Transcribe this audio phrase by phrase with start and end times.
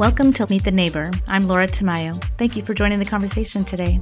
[0.00, 1.10] Welcome to Meet the Neighbor.
[1.28, 2.24] I'm Laura Tamayo.
[2.38, 4.00] Thank you for joining the conversation today.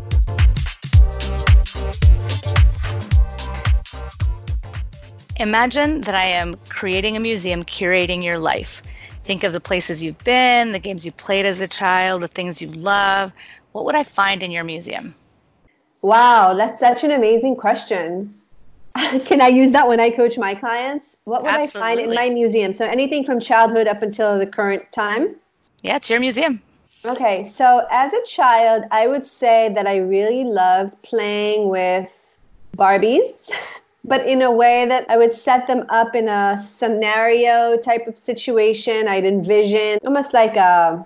[5.38, 8.80] Imagine that I am creating a museum curating your life.
[9.24, 12.62] Think of the places you've been, the games you played as a child, the things
[12.62, 13.32] you love.
[13.72, 15.16] What would I find in your museum?
[16.02, 18.32] Wow, that's such an amazing question.
[19.26, 21.16] Can I use that when I coach my clients?
[21.24, 21.80] What would Absolutely.
[21.80, 22.72] I find in my museum?
[22.72, 25.34] So anything from childhood up until the current time?
[25.82, 26.62] Yeah, it's your museum.
[27.04, 32.36] Okay, so as a child, I would say that I really loved playing with
[32.76, 33.50] Barbies.
[34.08, 38.16] but in a way that I would set them up in a scenario type of
[38.16, 39.06] situation.
[39.06, 41.04] I'd envision almost like a,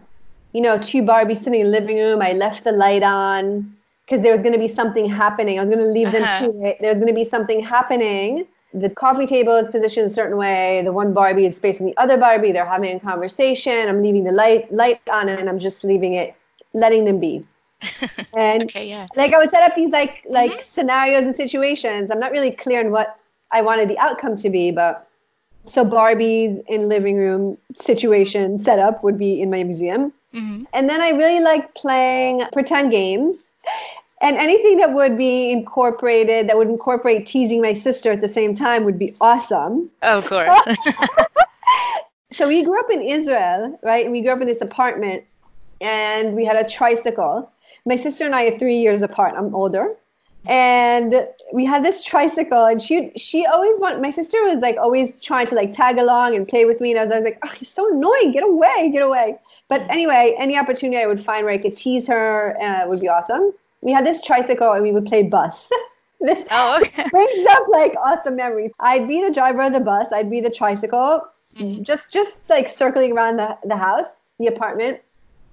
[0.53, 2.23] you know, two Barbies sitting in the living room.
[2.23, 3.77] I left the light on
[4.07, 5.59] because there was going to be something happening.
[5.59, 6.47] I was going to leave them uh-huh.
[6.47, 6.79] to it.
[6.81, 8.47] There was going to be something happening.
[8.75, 10.83] The coffee table is positioned a certain way.
[10.85, 12.53] The one Barbie is facing the other Barbie.
[12.53, 13.89] They're having a conversation.
[13.89, 16.35] I'm leaving the light light on, and I'm just leaving it,
[16.73, 17.45] letting them be.
[18.37, 19.07] and okay, yeah.
[19.17, 20.61] like I would set up these like like mm-hmm.
[20.63, 22.11] scenarios and situations.
[22.11, 23.21] I'm not really clear on what
[23.51, 25.09] I wanted the outcome to be, but
[25.65, 30.13] so Barbie's in living room situation setup would be in my museum.
[30.35, 30.65] Mm-hmm.
[30.73, 33.49] And then I really like playing pretend games
[34.23, 38.55] and anything that would be incorporated that would incorporate teasing my sister at the same
[38.55, 39.91] time would be awesome.
[40.03, 40.79] Oh, of course.
[42.33, 44.05] so we grew up in Israel, right?
[44.05, 45.25] And we grew up in this apartment
[45.81, 47.53] and we had a tricycle
[47.85, 49.35] my sister and I are three years apart.
[49.37, 49.89] I'm older.
[50.47, 55.21] And we had this tricycle and she she always want my sister was like always
[55.23, 57.39] trying to like tag along and play with me and I was, I was like,
[57.45, 59.39] oh, you're so annoying, get away, get away.
[59.69, 63.09] But anyway, any opportunity I would find where I could tease her uh, would be
[63.09, 63.53] awesome.
[63.83, 65.71] We had this tricycle and we would play bus.
[66.21, 67.09] this oh, okay.
[67.11, 68.73] brings up like awesome memories.
[68.81, 70.09] I'd be the driver of the bus.
[70.13, 71.23] I'd be the tricycle,
[71.57, 71.83] mm-hmm.
[71.83, 74.07] just just like circling around the, the house,
[74.39, 75.01] the apartment,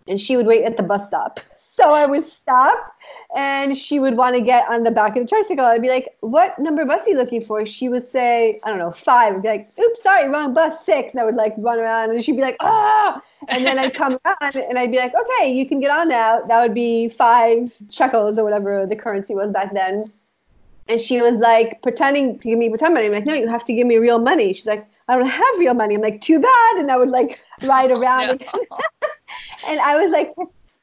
[0.08, 1.40] and she would wait at the bus stop
[1.80, 2.94] so I would stop
[3.36, 5.64] and she would want to get on the back of the tricycle.
[5.64, 7.64] I'd be like, what number bus are you looking for?
[7.64, 9.36] She would say, I don't know, five.
[9.36, 11.12] I'd be like, oops, sorry, wrong bus, six.
[11.12, 13.22] And I would like run around and she'd be like, ah.
[13.48, 16.42] And then I'd come around and I'd be like, okay, you can get on now.
[16.42, 20.12] That would be five shekels or whatever the currency was back then.
[20.88, 23.06] And she was like pretending to give me pretend money.
[23.06, 24.54] I'm like, no, you have to give me real money.
[24.54, 25.94] She's like, I don't have real money.
[25.94, 26.78] I'm like, too bad.
[26.78, 28.44] And I would like ride around.
[28.54, 28.66] No.
[29.68, 30.34] and I was like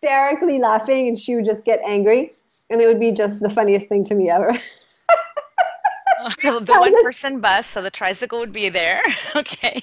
[0.01, 2.33] hysterically laughing and she would just get angry
[2.71, 4.57] and it would be just the funniest thing to me ever.
[6.39, 9.03] so the one person bus, so the tricycle would be there.
[9.37, 9.81] okay.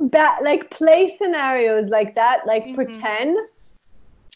[0.00, 2.74] That like play scenarios like that, like mm-hmm.
[2.74, 3.38] pretend.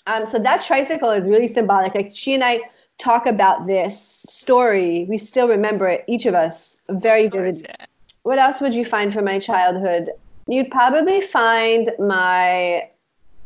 [0.07, 1.95] Um, so that tricycle is really symbolic.
[1.95, 2.61] Like she and I
[2.99, 5.07] talk about this story.
[5.09, 7.65] We still remember it, each of us, very vividly.
[7.69, 7.87] Yeah.
[8.23, 10.11] What else would you find from my childhood?
[10.47, 12.89] You'd probably find my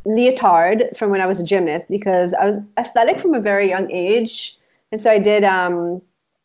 [0.05, 3.91] leotard from when I was a gymnast because I was athletic from a very young
[3.91, 4.57] age.
[4.91, 6.01] And so I did um,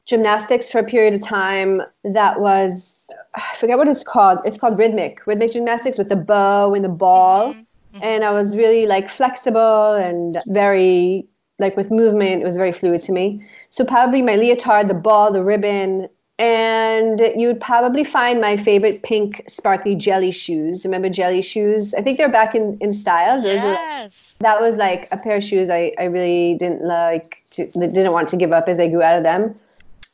[0.06, 4.38] gymnastics for a period of time that was, I forget what it's called.
[4.44, 7.52] It's called rhythmic, rhythmic gymnastics with the bow and the ball.
[7.52, 7.60] Mm-hmm.
[7.60, 8.02] mm-hmm.
[8.02, 11.26] And I was really like flexible and very
[11.58, 13.40] like with movement, it was very fluid to me.
[13.68, 16.08] So probably my leotard, the ball, the ribbon,
[16.40, 20.86] and you'd probably find my favorite pink sparkly jelly shoes.
[20.86, 21.92] Remember jelly shoes?
[21.92, 23.42] I think they're back in, in style.
[23.42, 24.36] Those yes.
[24.40, 28.30] That was like a pair of shoes I, I really didn't like to didn't want
[28.30, 29.54] to give up as I grew out of them.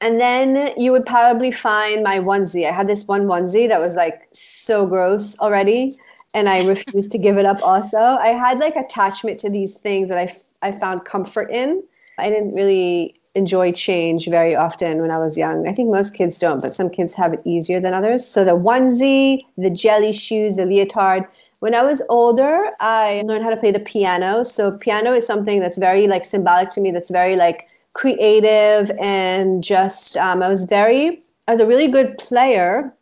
[0.00, 2.68] And then you would probably find my onesie.
[2.68, 5.94] I had this one onesie that was like so gross already,
[6.34, 7.98] and I refused to give it up also.
[7.98, 11.84] I had like attachment to these things that I, I found comfort in.
[12.18, 15.68] I didn't really enjoy change very often when I was young.
[15.68, 18.26] I think most kids don't, but some kids have it easier than others.
[18.26, 21.26] So the onesie, the jelly shoes, the leotard.
[21.60, 24.42] When I was older, I learned how to play the piano.
[24.42, 26.90] So piano is something that's very like symbolic to me.
[26.90, 31.18] That's very like creative and just um, I was very
[31.48, 32.92] I was a really good player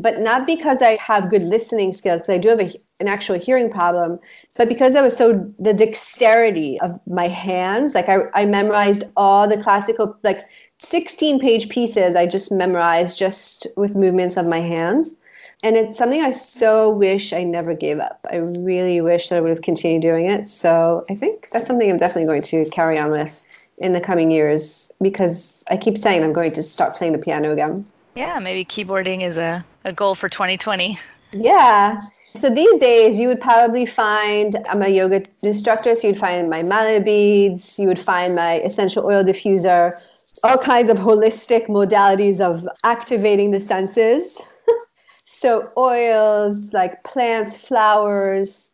[0.00, 3.70] but not because I have good listening skills, I do have a, an actual hearing
[3.70, 4.18] problem,
[4.56, 7.94] but because I was so the dexterity of my hands.
[7.94, 10.42] Like I, I memorized all the classical, like
[10.78, 15.14] 16 page pieces, I just memorized just with movements of my hands.
[15.62, 18.20] And it's something I so wish I never gave up.
[18.30, 20.48] I really wish that I would have continued doing it.
[20.48, 23.44] So I think that's something I'm definitely going to carry on with
[23.78, 27.52] in the coming years because I keep saying I'm going to start playing the piano
[27.52, 27.84] again.
[28.14, 30.98] Yeah, maybe keyboarding is a, a goal for 2020.
[31.32, 32.00] Yeah.
[32.26, 36.62] So these days, you would probably find I'm a yoga instructor, so you'd find my
[36.62, 39.94] mala beads, you would find my essential oil diffuser,
[40.42, 44.40] all kinds of holistic modalities of activating the senses.
[45.24, 48.72] so oils like plants, flowers,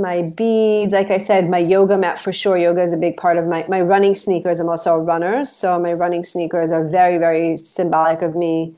[0.00, 2.56] my beads, like I said, my yoga mat for sure.
[2.58, 4.60] Yoga is a big part of my my running sneakers.
[4.60, 8.74] I'm also a runner, so my running sneakers are very very symbolic of me.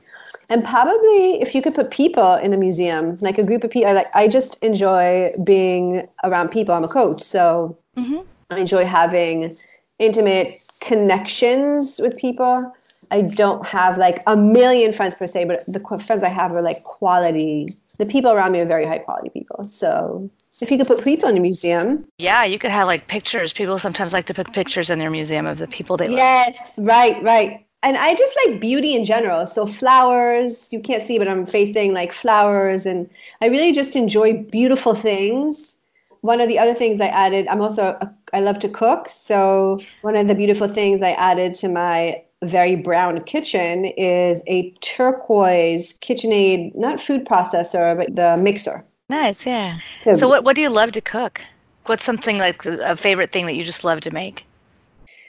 [0.49, 3.93] And probably if you could put people in the museum, like a group of people,
[3.93, 6.73] like I just enjoy being around people.
[6.73, 8.19] I'm a coach, so mm-hmm.
[8.49, 9.55] I enjoy having
[9.99, 12.73] intimate connections with people.
[13.11, 16.61] I don't have like a million friends per se, but the friends I have are
[16.61, 17.67] like quality.
[17.97, 19.65] The people around me are very high quality people.
[19.65, 20.29] So
[20.61, 22.05] if you could put people in a museum.
[22.17, 23.53] Yeah, you could have like pictures.
[23.53, 26.65] People sometimes like to put pictures in their museum of the people they yes, love.
[26.67, 27.65] Yes, right, right.
[27.83, 29.45] And I just like beauty in general.
[29.45, 32.85] So flowers, you can't see, but I'm facing like flowers.
[32.85, 33.09] And
[33.41, 35.77] I really just enjoy beautiful things
[36.21, 39.07] one of the other things I added, I'm also, a, I love to cook.
[39.07, 44.71] So one of the beautiful things I added to my very brown kitchen is a
[44.81, 48.83] turquoise KitchenAid, not food processor, but the mixer.
[49.09, 49.79] Nice, yeah.
[50.03, 51.41] So, so what, what do you love to cook?
[51.85, 54.45] What's something like a favorite thing that you just love to make?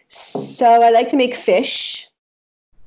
[0.08, 2.07] So I like to make fish.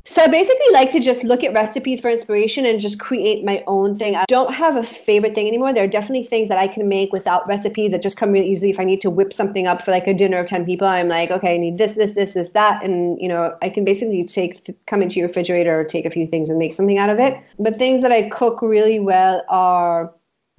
[0.06, 3.64] So I basically like to just look at recipes for inspiration and just create my
[3.68, 4.16] own thing.
[4.16, 5.74] I don't have a favorite thing anymore.
[5.74, 8.72] There are definitely things that I can make without recipes that just come really easily.
[8.72, 11.08] If I need to whip something up for like a dinner of 10 people, I'm
[11.08, 12.84] like, okay, I need this, this, this, this, that.
[12.84, 16.26] And, you know, I can basically take, come into your refrigerator, or take a few
[16.26, 17.38] things and make something out of it.
[17.60, 20.12] But things that I cook really well are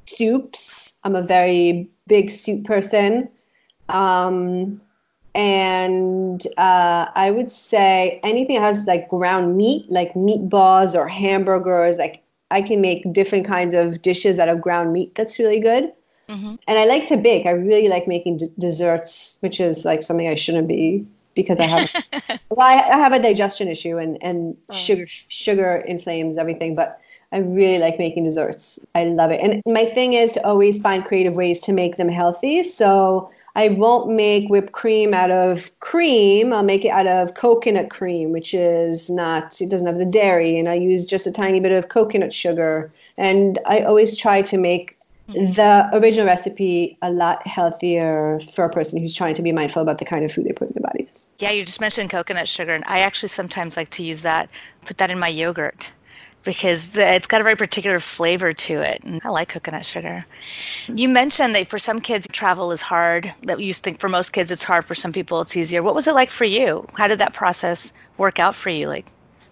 [0.06, 0.94] soups.
[1.04, 3.28] I'm a very big soup person.
[3.88, 4.80] Um,
[5.34, 11.96] and uh, I would say anything that has like ground meat, like meatballs or hamburgers.
[11.96, 15.14] Like I can make different kinds of dishes out of ground meat.
[15.14, 15.92] That's really good.
[16.28, 16.54] Mm-hmm.
[16.68, 17.46] And I like to bake.
[17.46, 21.64] I really like making d- desserts, which is like something I shouldn't be because I
[21.64, 22.04] have
[22.50, 24.74] well, I, I, have a digestion issue and and oh.
[24.74, 26.74] sugar sugar inflames everything.
[26.74, 27.00] But
[27.32, 28.78] I really like making desserts.
[28.94, 29.40] I love it.
[29.42, 32.62] And my thing is to always find creative ways to make them healthy.
[32.62, 36.52] So I won't make whipped cream out of cream.
[36.52, 40.58] I'll make it out of coconut cream, which is not, it doesn't have the dairy.
[40.58, 42.90] And I use just a tiny bit of coconut sugar.
[43.18, 44.96] And I always try to make
[45.28, 49.98] the original recipe a lot healthier for a person who's trying to be mindful about
[49.98, 51.28] the kind of food they put in their bodies.
[51.38, 52.74] Yeah, you just mentioned coconut sugar.
[52.74, 54.48] And I actually sometimes like to use that,
[54.86, 55.88] put that in my yogurt
[56.42, 59.02] because the, it's got a very particular flavor to it.
[59.04, 60.24] And I like coconut sugar.
[60.88, 63.32] You mentioned that for some kids, travel is hard.
[63.44, 64.84] That you think for most kids it's hard.
[64.84, 65.82] For some people, it's easier.
[65.82, 66.86] What was it like for you?
[66.94, 69.06] How did that process work out for you, like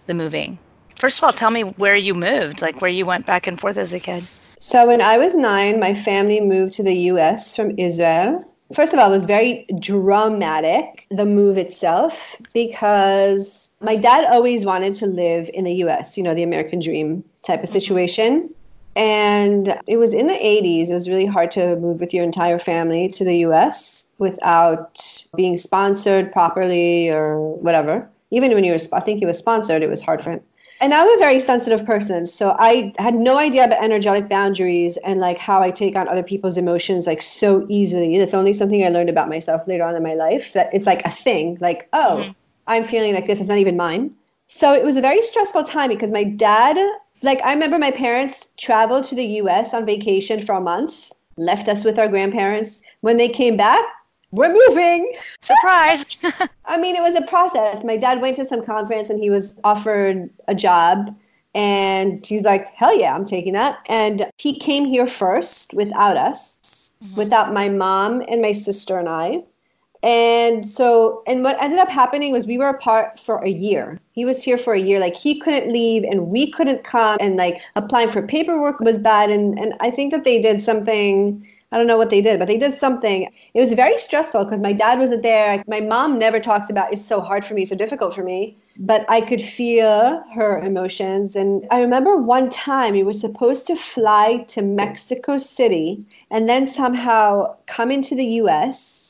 [0.07, 0.57] the moving?
[0.99, 3.77] First of all, tell me where you moved, like where you went back and forth
[3.77, 4.23] as a kid.
[4.59, 7.55] So when I was nine, my family moved to the U.S.
[7.55, 8.45] from Israel.
[8.75, 14.93] First of all, it was very dramatic, the move itself, because my dad always wanted
[14.95, 17.73] to live in the US, you know, the American dream type of mm-hmm.
[17.73, 18.53] situation.
[18.95, 20.89] And it was in the 80s.
[20.89, 25.01] It was really hard to move with your entire family to the US without
[25.35, 28.07] being sponsored properly or whatever.
[28.31, 30.41] Even when you were, I think he was sponsored, it was hard for him.
[30.81, 32.25] And I'm a very sensitive person.
[32.25, 36.23] So I had no idea about energetic boundaries and like how I take on other
[36.23, 38.17] people's emotions like so easily.
[38.17, 41.05] That's only something I learned about myself later on in my life that it's like
[41.05, 41.57] a thing.
[41.61, 42.31] Like, oh, mm-hmm
[42.67, 44.13] I'm feeling like this is not even mine.
[44.47, 46.77] So it was a very stressful time because my dad,
[47.21, 51.69] like, I remember my parents traveled to the US on vacation for a month, left
[51.69, 52.81] us with our grandparents.
[52.99, 53.83] When they came back,
[54.31, 55.13] we're moving.
[55.41, 56.17] Surprise.
[56.65, 57.83] I mean, it was a process.
[57.83, 61.15] My dad went to some conference and he was offered a job.
[61.53, 63.79] And he's like, hell yeah, I'm taking that.
[63.87, 67.17] And he came here first without us, mm-hmm.
[67.17, 69.43] without my mom and my sister and I.
[70.03, 73.99] And so, and what ended up happening was we were apart for a year.
[74.13, 74.99] He was here for a year.
[74.99, 79.29] Like he couldn't leave and we couldn't come and like applying for paperwork was bad.
[79.29, 82.47] And, and I think that they did something, I don't know what they did, but
[82.47, 83.29] they did something.
[83.53, 85.63] It was very stressful because my dad wasn't there.
[85.67, 88.57] My mom never talks about it's so hard for me, so difficult for me.
[88.79, 91.35] But I could feel her emotions.
[91.35, 96.65] And I remember one time we were supposed to fly to Mexico City and then
[96.65, 99.00] somehow come into the US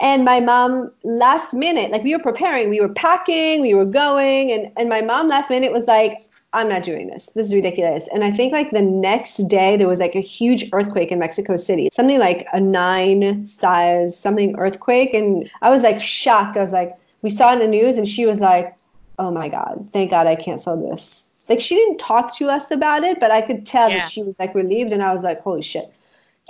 [0.00, 4.50] and my mom last minute like we were preparing we were packing we were going
[4.50, 6.18] and, and my mom last minute was like
[6.54, 7.30] i'm not doing this.
[7.34, 8.08] This is ridiculous.
[8.12, 11.56] And i think like the next day there was like a huge earthquake in mexico
[11.56, 16.56] city something like a nine size something earthquake and i was like shocked.
[16.56, 18.76] I was like we saw in the news and she was like
[19.18, 21.28] oh my god thank god i canceled this.
[21.48, 23.98] Like she didn't talk to us about it but i could tell yeah.
[23.98, 25.92] that she was like relieved and i was like holy shit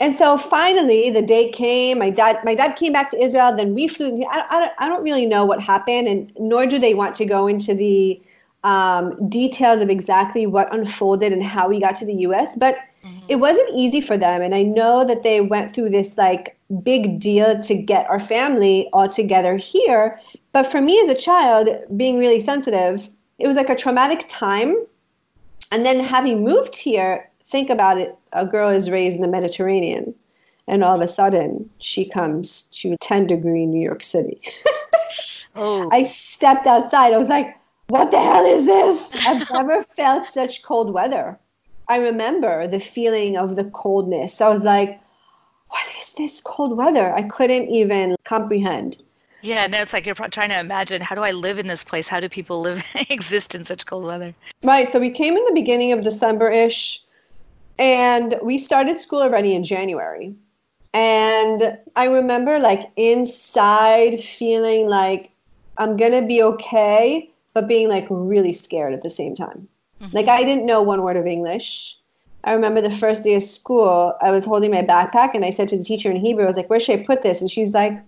[0.01, 3.75] and so finally the date came my dad my dad came back to israel then
[3.75, 7.15] we flew I, I, I don't really know what happened and nor do they want
[7.17, 8.21] to go into the
[8.65, 13.27] um, details of exactly what unfolded and how we got to the US, but mm-hmm.
[13.29, 14.43] it wasn't easy for them.
[14.43, 18.89] And I know that they went through this like big deal to get our family
[18.93, 20.19] all together here.
[20.53, 23.09] But for me as a child, being really sensitive,
[23.39, 24.77] it was like a traumatic time.
[25.73, 30.15] And then having moved here, think about it a girl is raised in the Mediterranean,
[30.67, 34.41] and all of a sudden she comes to 10 degree New York City.
[35.55, 35.89] oh.
[35.93, 37.13] I stepped outside.
[37.13, 37.55] I was like,
[37.89, 39.27] what the hell is this?
[39.29, 41.39] I've never felt such cold weather.
[41.89, 44.41] I remember the feeling of the coldness.
[44.41, 45.01] I was like,
[45.69, 47.15] what is this cold weather?
[47.15, 49.03] I couldn't even comprehend.
[49.43, 52.09] Yeah, no, it's like you're trying to imagine how do I live in this place?
[52.09, 54.35] How do people live exist in such cold weather?
[54.63, 54.91] Right.
[54.91, 57.03] So we came in the beginning of December ish,
[57.83, 60.33] and we started school already in January.
[60.95, 65.33] And I remember like inside feeling like
[65.79, 69.67] I'm gonna be okay, but being like really scared at the same time.
[70.01, 70.17] Mm-hmm.
[70.17, 71.99] Like I didn't know one word of English.
[72.45, 75.69] I remember the first day of school, I was holding my backpack and I said
[75.71, 77.41] to the teacher in Hebrew, I was like, where should I put this?
[77.41, 78.01] And she's like,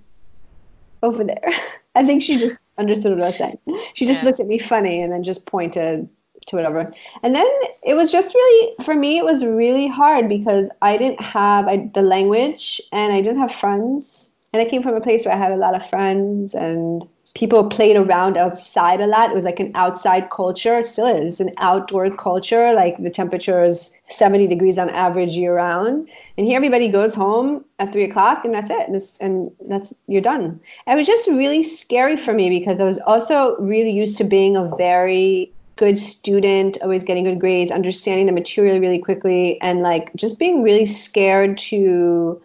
[1.02, 1.48] over there.
[1.96, 3.58] I think she just understood what I was saying.
[3.94, 4.24] She just yeah.
[4.24, 6.08] looked at me funny and then just pointed
[6.46, 6.92] to whatever.
[7.22, 7.46] And then
[7.82, 11.90] it was just really, for me, it was really hard because I didn't have I,
[11.94, 14.32] the language and I didn't have friends.
[14.52, 17.02] And I came from a place where I had a lot of friends and
[17.34, 19.30] people played around outside a lot.
[19.30, 20.78] It was like an outside culture.
[20.78, 22.72] It still is an outdoor culture.
[22.72, 26.08] Like the temperature is 70 degrees on average year round.
[26.38, 28.88] And here everybody goes home at three o'clock and that's it.
[28.88, 30.60] And, and that's, you're done.
[30.86, 34.56] It was just really scary for me because I was also really used to being
[34.56, 40.14] a very good student, always getting good grades, understanding the material really quickly, and like
[40.14, 42.40] just being really scared to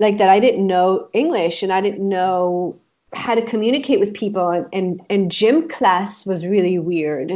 [0.00, 2.78] like that I didn't know English and I didn't know
[3.14, 7.32] how to communicate with people and, and, and gym class was really weird.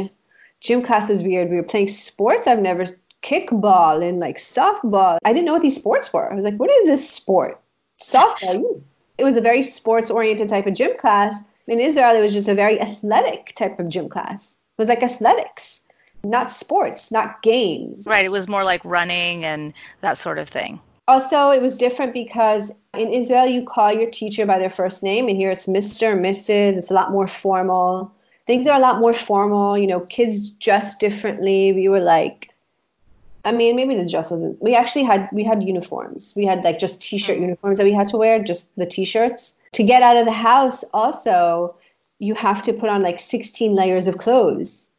[0.59, 1.49] Gym class was weird.
[1.49, 2.85] We were playing sports I've never
[3.23, 5.17] kickball and like softball.
[5.23, 6.31] I didn't know what these sports were.
[6.31, 7.59] I was like, what is this sport?
[8.01, 8.83] Softball.
[9.17, 11.35] It was a very sports oriented type of gym class.
[11.67, 14.57] In Israel, it was just a very athletic type of gym class.
[14.79, 15.81] Was like athletics,
[16.23, 18.05] not sports, not games.
[18.07, 18.25] Right.
[18.25, 20.79] It was more like running and that sort of thing.
[21.07, 25.27] Also, it was different because in Israel, you call your teacher by their first name,
[25.27, 28.11] and here it's Mr., Mrs., it's a lot more formal.
[28.47, 29.77] Things are a lot more formal.
[29.77, 31.73] You know, kids dress differently.
[31.73, 32.49] We were like,
[33.45, 34.61] I mean, maybe the dress wasn't.
[34.61, 36.33] We actually had we had uniforms.
[36.37, 37.43] We had like just t-shirt mm-hmm.
[37.43, 39.55] uniforms that we had to wear, just the t-shirts.
[39.73, 41.75] To get out of the house, also,
[42.19, 44.89] you have to put on like 16 layers of clothes.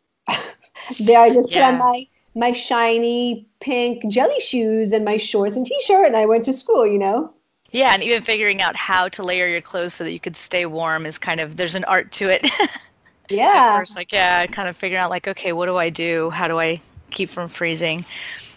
[1.00, 1.71] there, I just yeah.
[1.71, 6.27] put on my my shiny pink jelly shoes and my shorts and t-shirt and I
[6.27, 7.33] went to school, you know?
[7.73, 10.67] Yeah, and even figuring out how to layer your clothes so that you could stay
[10.67, 12.49] warm is kind of there's an art to it.
[13.31, 13.73] yeah.
[13.75, 16.31] At first, like yeah, kind of figuring out like, okay, what do I do?
[16.31, 18.05] How do I keep from freezing?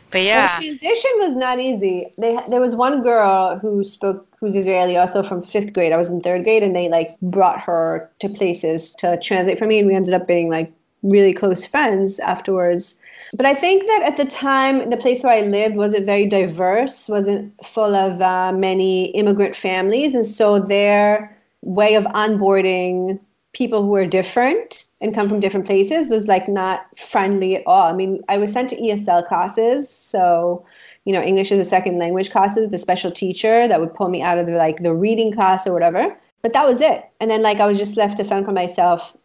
[0.10, 2.08] But yeah, the transition was not easy.
[2.18, 5.94] They there was one girl who spoke who's Israeli, also from fifth grade.
[5.94, 9.66] I was in third grade, and they like brought her to places to translate for
[9.66, 10.70] me, and we ended up being like
[11.02, 12.96] really close friends afterwards.
[13.34, 17.08] But I think that at the time, the place where I lived wasn't very diverse,
[17.08, 20.14] wasn't full of uh, many immigrant families.
[20.14, 23.20] And so their way of onboarding
[23.54, 27.88] people who are different and come from different places was like not friendly at all.
[27.88, 29.90] I mean, I was sent to ESL classes.
[29.90, 30.66] So,
[31.06, 34.10] you know, English as a second language classes with a special teacher that would pull
[34.10, 36.16] me out of the, like the reading class or whatever.
[36.42, 37.06] But that was it.
[37.20, 39.16] And then like I was just left to fend for myself.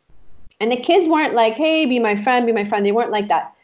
[0.61, 2.85] And the kids weren't like, hey, be my friend, be my friend.
[2.85, 3.55] They weren't like that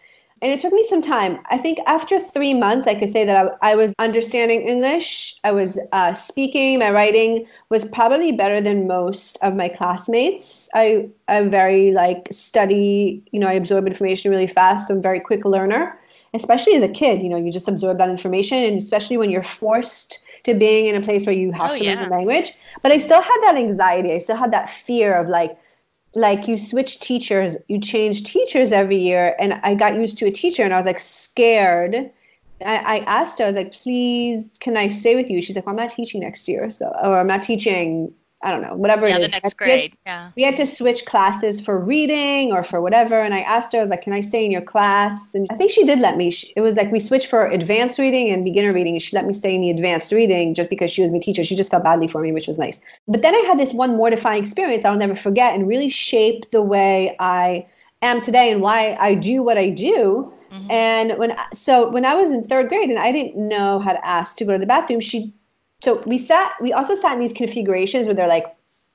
[0.44, 1.38] and it took me some time.
[1.50, 5.37] I think after three months, I could say that I, I was understanding English.
[5.42, 6.80] I was uh, speaking.
[6.80, 10.68] My writing was probably better than most of my classmates.
[10.75, 13.23] I, I'm very like study.
[13.33, 14.90] You know, I absorb information really fast.
[14.90, 15.99] I'm a very quick learner,
[16.34, 17.22] especially as a kid.
[17.22, 20.94] You know, you just absorb that information, and especially when you're forced to being in
[20.94, 21.94] a place where you have oh, to yeah.
[21.94, 22.52] learn the language.
[22.82, 24.12] But I still had that anxiety.
[24.12, 25.58] I still had that fear of like
[26.16, 29.34] like you switch teachers, you change teachers every year.
[29.38, 32.10] And I got used to a teacher and I was like scared.
[32.64, 35.42] I, I asked her, I was like, please, can I stay with you?
[35.42, 36.70] She's like, well, I'm not teaching next year.
[36.70, 38.14] So, or I'm not teaching
[38.44, 39.26] I don't know, whatever yeah, it is.
[39.26, 39.96] the next grade.
[40.04, 40.30] yeah.
[40.36, 43.18] We had to switch classes for reading or for whatever.
[43.18, 45.34] And I asked her, like, can I stay in your class?
[45.34, 46.32] And I think she did let me.
[46.54, 48.94] It was like we switched for advanced reading and beginner reading.
[48.94, 51.42] And she let me stay in the advanced reading just because she was my teacher.
[51.42, 52.78] She just felt badly for me, which was nice.
[53.08, 56.62] But then I had this one mortifying experience I'll never forget and really shaped the
[56.62, 57.66] way I
[58.02, 60.32] am today and why I do what I do.
[60.52, 60.70] Mm-hmm.
[60.70, 64.06] And when so when I was in third grade and I didn't know how to
[64.06, 65.32] ask to go to the bathroom, she
[65.84, 68.46] so we sat, we also sat in these configurations where they're like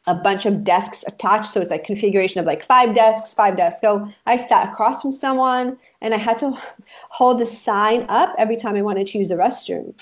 [0.07, 1.53] a bunch of desks attached.
[1.53, 3.79] So it's like configuration of like five desks, five desks.
[3.81, 6.57] So I sat across from someone and I had to
[7.09, 9.93] hold the sign up every time I wanted to use the restroom.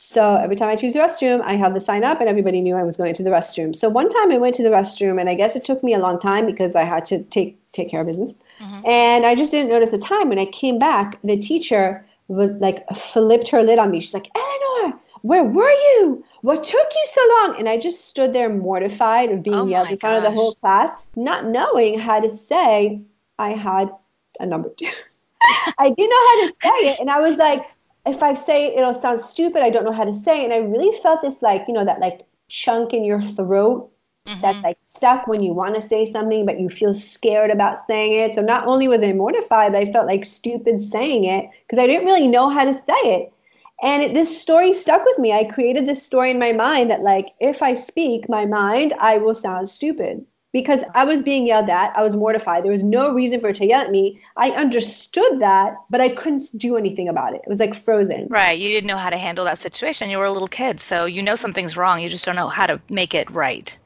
[0.00, 2.76] So every time I choose the restroom, I held the sign up and everybody knew
[2.76, 3.74] I was going to the restroom.
[3.74, 5.98] So one time I went to the restroom and I guess it took me a
[5.98, 8.32] long time because I had to take take care of business.
[8.60, 8.86] Mm-hmm.
[8.86, 10.28] And I just didn't notice the time.
[10.28, 14.00] When I came back, the teacher was like flipped her lid on me.
[14.00, 14.77] She's like, Eleanor,
[15.22, 16.24] where were you?
[16.42, 17.56] What took you so long?
[17.58, 20.54] And I just stood there mortified of being oh yelled in front of the whole
[20.54, 23.00] class, not knowing how to say
[23.38, 23.90] I had
[24.40, 24.90] a number two.
[25.78, 27.00] I didn't know how to say it.
[27.00, 27.62] And I was like,
[28.06, 29.62] if I say it, it'll sound stupid.
[29.62, 30.42] I don't know how to say.
[30.42, 30.44] It.
[30.44, 33.90] And I really felt this like, you know, that like chunk in your throat
[34.26, 34.40] mm-hmm.
[34.40, 38.12] that's like stuck when you want to say something, but you feel scared about saying
[38.12, 38.34] it.
[38.34, 41.86] So not only was I mortified, but I felt like stupid saying it because I
[41.86, 43.32] didn't really know how to say it.
[43.82, 45.32] And it, this story stuck with me.
[45.32, 49.18] I created this story in my mind that, like, if I speak my mind, I
[49.18, 51.96] will sound stupid because I was being yelled at.
[51.96, 52.64] I was mortified.
[52.64, 54.18] There was no reason for it to yell at me.
[54.36, 57.42] I understood that, but I couldn't do anything about it.
[57.44, 58.26] It was like frozen.
[58.28, 58.58] Right.
[58.58, 60.10] You didn't know how to handle that situation.
[60.10, 60.80] You were a little kid.
[60.80, 62.00] So you know something's wrong.
[62.00, 63.76] You just don't know how to make it right.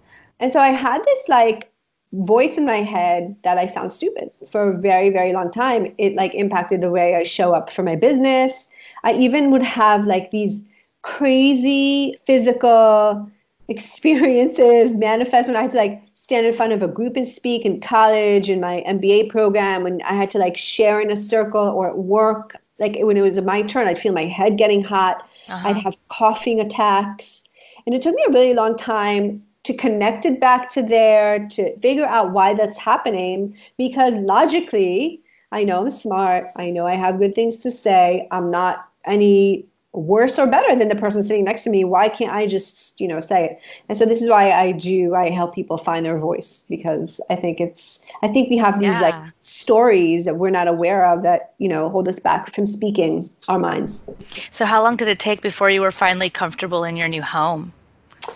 [0.41, 1.71] And so I had this like
[2.13, 5.95] voice in my head that I sound stupid for a very, very long time.
[5.99, 8.69] It like impacted the way I show up for my business.
[9.05, 10.65] I even would have like these
[11.03, 13.29] crazy physical
[13.69, 17.65] experiences manifest when I had to like stand in front of a group and speak
[17.65, 21.67] in college in my MBA program when I had to like share in a circle
[21.69, 22.57] or at work.
[22.79, 25.29] Like when it was my turn, I'd feel my head getting hot.
[25.49, 25.69] Uh-huh.
[25.69, 27.45] I'd have coughing attacks.
[27.87, 31.77] And it took me a really long time to connect it back to there, to
[31.79, 33.57] figure out why that's happening.
[33.77, 36.49] Because logically, I know I'm smart.
[36.57, 38.29] I know I have good things to say.
[38.31, 42.33] I'm not any worse or better than the person sitting next to me why can't
[42.33, 45.55] i just you know say it and so this is why i do i help
[45.55, 49.01] people find their voice because i think it's i think we have these yeah.
[49.01, 53.29] like stories that we're not aware of that you know hold us back from speaking
[53.49, 54.03] our minds
[54.51, 57.71] so how long did it take before you were finally comfortable in your new home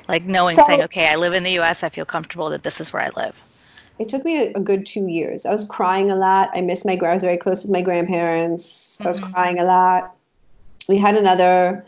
[0.09, 2.83] like knowing so, saying okay i live in the us i feel comfortable that this
[2.83, 3.43] is where i live
[3.99, 5.47] it took me a, a, good two years.
[5.47, 6.51] I was crying a lot.
[6.53, 6.99] I missed my.
[7.03, 9.01] I was very close with my grandparents.
[9.01, 9.33] I was mm-hmm.
[9.33, 10.16] crying a lot
[10.88, 11.85] we had another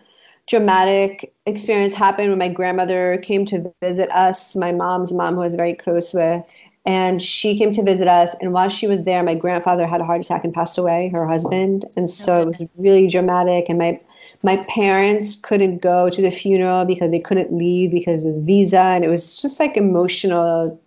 [0.48, 5.44] dramatic experience happen when my grandmother came to visit us, my mom's mom, who I
[5.44, 6.42] was very close with.
[6.86, 8.34] And she came to visit us.
[8.40, 11.26] And while she was there, my grandfather had a heart attack and passed away, her
[11.26, 11.84] husband.
[11.96, 13.68] And oh, so it was really dramatic.
[13.68, 14.00] And my
[14.42, 18.80] my parents couldn't go to the funeral because they couldn't leave because of the visa.
[18.80, 20.80] And it was just like emotional,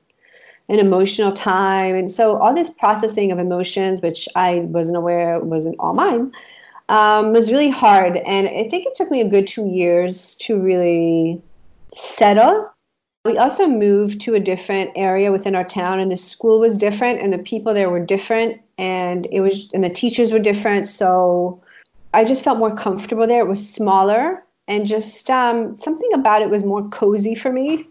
[0.69, 1.93] an emotional time.
[1.93, 6.32] And so all this processing of emotions, which I wasn't aware wasn't all mine,
[6.92, 8.18] um, was really hard.
[8.18, 11.42] And I think it took me a good two years to really
[11.96, 12.70] settle.
[13.24, 17.22] We also moved to a different area within our town, and the school was different,
[17.22, 20.88] and the people there were different, and it was, and the teachers were different.
[20.88, 21.62] So
[22.14, 23.46] I just felt more comfortable there.
[23.46, 27.88] It was smaller, and just um, something about it was more cozy for me.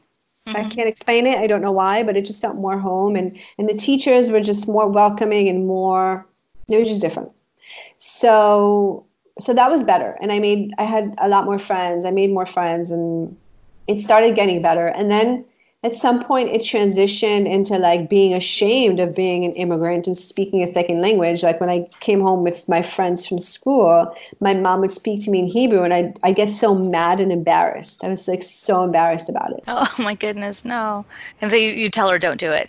[0.46, 0.56] Mm-hmm.
[0.56, 1.38] I can't explain it.
[1.38, 4.42] I don't know why, but it just felt more home, and and the teachers were
[4.42, 6.26] just more welcoming and more.
[6.68, 7.32] It was just different
[7.98, 9.06] so
[9.38, 10.16] so that was better.
[10.20, 12.04] And i made i had a lot more friends.
[12.04, 13.36] I made more friends and
[13.86, 14.86] it started getting better.
[14.86, 15.44] And then
[15.82, 20.62] at some point it transitioned into like being ashamed of being an immigrant and speaking
[20.62, 21.42] a second language.
[21.42, 25.30] Like when i came home with my friends from school my mom would speak to
[25.30, 28.04] me in hebrew and i i get so mad and embarrassed.
[28.04, 29.64] I was like so embarrassed about it.
[29.68, 31.04] Oh my goodness no.
[31.40, 32.68] And so you, you tell her don't do it.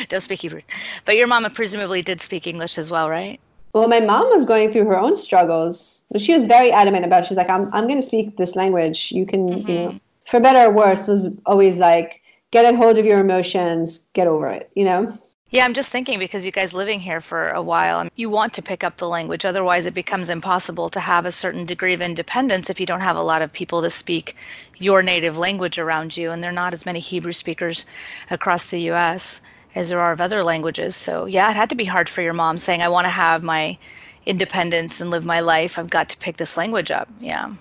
[0.08, 0.62] Don't speak hebrew.
[1.04, 3.38] But your mama presumably did speak english as well right
[3.74, 6.04] well, my mom was going through her own struggles.
[6.16, 7.24] She was very adamant about.
[7.24, 7.26] It.
[7.26, 9.10] She's like, "I'm, I'm going to speak this language.
[9.10, 9.68] You can, mm-hmm.
[9.68, 14.00] you know, for better or worse." Was always like, "Get a hold of your emotions.
[14.12, 15.18] Get over it." You know.
[15.50, 18.62] Yeah, I'm just thinking because you guys living here for a while, you want to
[18.62, 19.44] pick up the language.
[19.44, 23.16] Otherwise, it becomes impossible to have a certain degree of independence if you don't have
[23.16, 24.34] a lot of people to speak
[24.78, 26.32] your native language around you.
[26.32, 27.86] And there are not as many Hebrew speakers
[28.30, 29.40] across the U.S
[29.74, 30.96] as there are of other languages.
[30.96, 33.42] So yeah, it had to be hard for your mom saying, I want to have
[33.42, 33.76] my
[34.26, 35.78] independence and live my life.
[35.78, 37.08] I've got to pick this language up.
[37.20, 37.52] Yeah.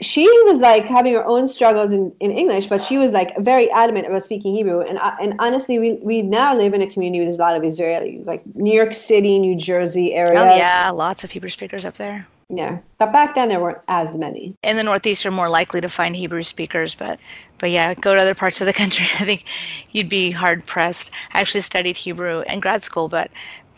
[0.00, 3.70] She was like having her own struggles in, in English, but she was like very
[3.70, 4.80] adamant about speaking Hebrew.
[4.80, 7.62] And uh, and honestly, we, we now live in a community with a lot of
[7.62, 10.40] Israelis, like New York City, New Jersey area.
[10.40, 12.26] Oh yeah, lots of Hebrew speakers up there.
[12.52, 14.54] Yeah, but back then there weren't as many.
[14.64, 17.18] In the Northeast, you're more likely to find Hebrew speakers, but
[17.58, 19.06] but yeah, go to other parts of the country.
[19.20, 19.44] I think
[19.92, 21.10] you'd be hard pressed.
[21.32, 23.30] I actually studied Hebrew in grad school, but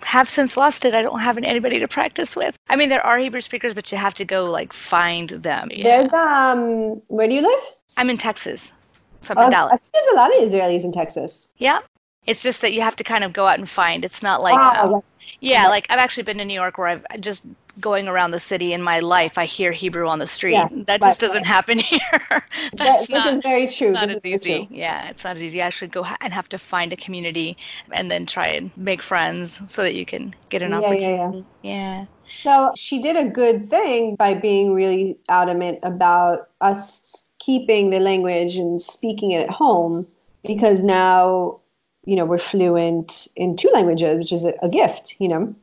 [0.04, 0.94] have since lost it.
[0.94, 2.56] I don't have anybody to practice with.
[2.68, 5.68] I mean, there are Hebrew speakers, but you have to go like find them.
[5.70, 6.08] Yeah.
[6.08, 7.64] There's um, where do you live?
[7.98, 8.72] I'm in Texas.
[9.20, 9.90] So I'm in Uh, Dallas.
[9.92, 11.48] there's a lot of Israelis in Texas.
[11.58, 11.80] Yeah.
[12.26, 14.04] It's just that you have to kind of go out and find.
[14.04, 15.04] It's not like, Wow, uh, right.
[15.40, 17.42] yeah, like I've actually been to New York where I've just
[17.80, 20.52] going around the city in my life, I hear Hebrew on the street.
[20.52, 21.46] Yeah, that right, just doesn't right.
[21.46, 22.00] happen here.
[22.30, 23.90] That- That's this is very true.
[23.90, 24.66] it's not This as easy.
[24.66, 24.76] true.
[24.76, 25.60] Yeah, it's not as easy.
[25.62, 27.56] I actually go ha- and have to find a community
[27.92, 31.46] and then try and make friends so that you can get an Yeah, yeah, opportunity.
[31.62, 31.72] yeah.
[32.00, 32.06] yeah.
[32.42, 38.56] So she did a good thing by being really adamant about us keeping the language
[38.56, 40.06] and speaking it at home
[40.44, 41.58] because now,
[42.04, 45.54] you know, we're fluent in two languages, which is a, a gift, you know.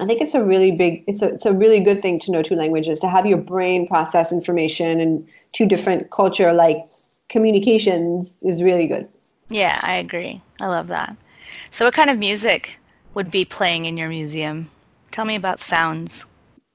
[0.00, 2.42] I think it's a really big it's a it's a really good thing to know
[2.42, 6.84] two languages, to have your brain process information and two different culture like
[7.28, 9.06] communications is really good.
[9.50, 10.40] Yeah, I agree.
[10.60, 11.16] I love that.
[11.70, 12.78] So, what kind of music
[13.14, 14.70] would be playing in your museum?
[15.10, 16.24] Tell me about sounds.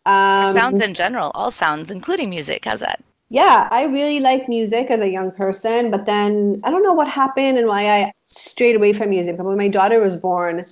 [0.06, 2.66] Um, sounds in general, all sounds, including music.
[2.66, 3.04] How's that?
[3.30, 7.08] Yeah, I really like music as a young person, but then I don't know what
[7.08, 9.36] happened and why I strayed away from music.
[9.38, 10.64] But when my daughter was born,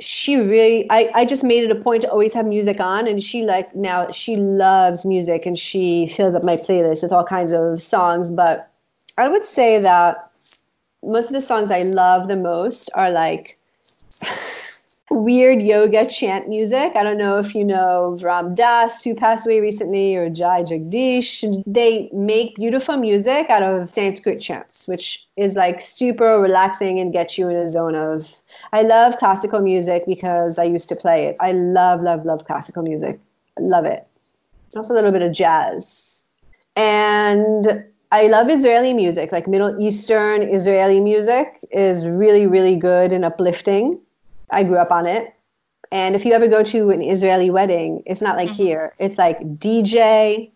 [0.00, 3.22] she really I, I just made it a point to always have music on and
[3.22, 7.52] she like now she loves music and she fills up my playlist with all kinds
[7.52, 8.30] of songs.
[8.30, 8.70] But
[9.16, 10.30] I would say that
[11.02, 13.58] most of the songs I love the most are like
[15.10, 16.92] weird yoga chant music.
[16.94, 21.62] I don't know if you know Ram Dass, who passed away recently, or Jai-Jagdeesh.
[21.66, 27.38] They make beautiful music out of Sanskrit chants, which is like super relaxing and gets
[27.38, 28.34] you in a zone of.
[28.72, 31.36] I love classical music because I used to play it.
[31.40, 33.20] I love, love, love classical music.
[33.58, 34.06] I love it.
[34.76, 36.24] Also, a little bit of jazz.
[36.76, 43.24] And I love Israeli music, like Middle Eastern Israeli music is really, really good and
[43.24, 44.00] uplifting.
[44.50, 45.34] I grew up on it.
[45.90, 48.56] And if you ever go to an Israeli wedding, it's not like Mhm.
[48.56, 48.94] here.
[48.98, 50.52] It's like DJ,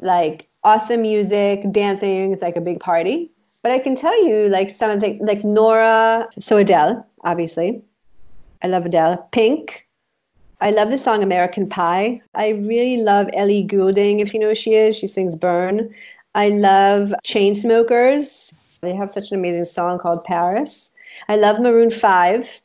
[0.00, 2.32] like awesome music, dancing.
[2.32, 3.30] It's like a big party.
[3.62, 7.82] But I can tell you, like some of the things like Nora, so Adele, obviously.
[8.62, 9.28] I love Adele.
[9.32, 9.86] Pink.
[10.60, 12.20] I love the song American Pie.
[12.34, 14.96] I really love Ellie Goulding, if you know who she is.
[14.96, 15.92] She sings Burn.
[16.36, 18.52] I love Chainsmokers.
[18.80, 20.92] They have such an amazing song called Paris.
[21.28, 22.61] I love Maroon 5.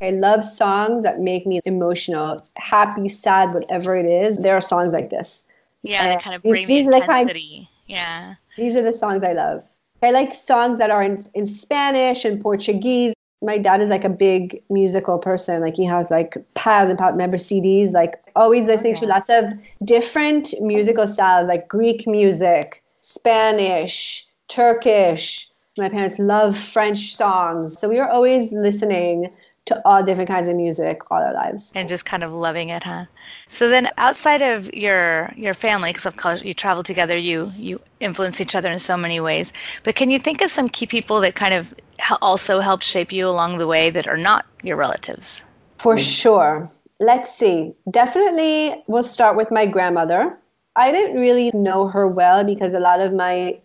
[0.00, 4.38] I love songs that make me emotional, happy, sad, whatever it is.
[4.42, 5.44] There are songs like this.
[5.82, 7.68] Yeah, Uh, they kind of these- bring the these are the kind- intensity.
[7.86, 8.34] Yeah.
[8.56, 9.62] These are the songs I love.
[10.02, 13.14] I like songs that are in, in Spanish and Portuguese.
[13.42, 15.60] My dad is like a big musical person.
[15.60, 19.44] Like he has like piles and piles, remember CDs, like always listening to lots of
[19.84, 25.48] different musical styles, like Greek music, Spanish, Turkish.
[25.78, 27.78] My parents love French songs.
[27.78, 29.30] So we were always listening
[29.66, 31.72] to all different kinds of music all our lives.
[31.74, 33.04] And just kind of loving it, huh?
[33.48, 37.80] So then, outside of your your family, because of course you travel together, you you
[38.00, 39.52] influence each other in so many ways.
[39.82, 41.74] But can you think of some key people that kind of
[42.22, 45.44] also help shape you along the way that are not your relatives?
[45.78, 46.70] For sure.
[46.98, 47.74] Let's see.
[47.90, 50.38] Definitely, we'll start with my grandmother.
[50.76, 53.58] I didn't really know her well because a lot of my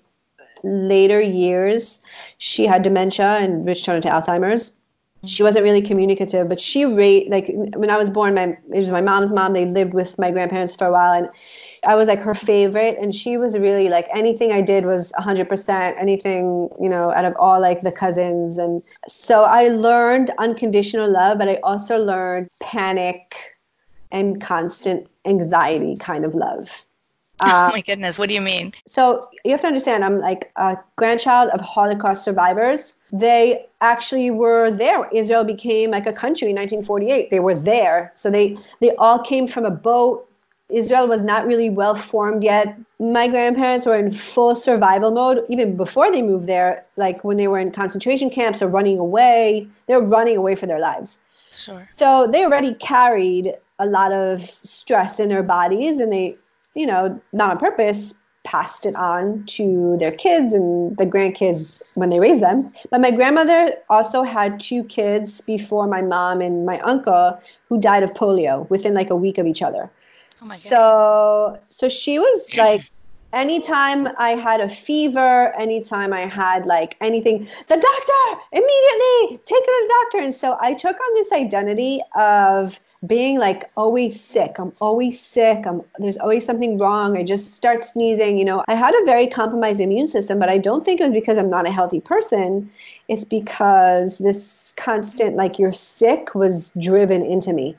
[0.63, 2.01] later years,
[2.37, 4.71] she had dementia and which turned into Alzheimer's.
[5.25, 8.89] She wasn't really communicative, but she rate like when I was born, my it was
[8.89, 9.53] my mom's mom.
[9.53, 11.29] They lived with my grandparents for a while, and
[11.85, 12.97] I was like her favorite.
[12.97, 15.95] And she was really like anything I did was hundred percent.
[15.99, 21.37] Anything you know, out of all like the cousins, and so I learned unconditional love,
[21.37, 23.35] but I also learned panic
[24.11, 26.83] and constant anxiety kind of love.
[27.41, 28.73] Oh Uh, my goodness, what do you mean?
[28.87, 32.95] so you have to understand, I'm like a grandchild of Holocaust survivors.
[33.11, 35.07] They actually were there.
[35.11, 37.29] Israel became like a country in 1948.
[37.29, 38.11] They were there.
[38.15, 40.27] So they, they all came from a boat.
[40.69, 42.77] Israel was not really well formed yet.
[42.99, 46.83] My grandparents were in full survival mode even before they moved there.
[46.95, 50.67] Like when they were in concentration camps or running away, they were running away for
[50.67, 51.19] their lives.
[51.51, 51.89] Sure.
[51.95, 56.35] So they already carried a lot of stress in their bodies and they,
[56.73, 62.09] you know, not on purpose, passed it on to their kids and the grandkids when
[62.09, 62.71] they raised them.
[62.89, 68.03] But my grandmother also had two kids before my mom and my uncle who died
[68.03, 69.91] of polio within like a week of each other.
[70.41, 70.63] Oh my goodness.
[70.63, 72.81] So so she was like
[73.33, 79.71] anytime I had a fever, anytime I had like anything, the doctor immediately take her
[79.71, 80.17] to the doctor.
[80.25, 84.57] And so I took on this identity of being like always sick.
[84.59, 85.65] I'm always sick.
[85.65, 87.17] I'm there's always something wrong.
[87.17, 88.37] I just start sneezing.
[88.37, 91.13] You know, I had a very compromised immune system, but I don't think it was
[91.13, 92.69] because I'm not a healthy person.
[93.07, 97.75] It's because this constant like you're sick was driven into me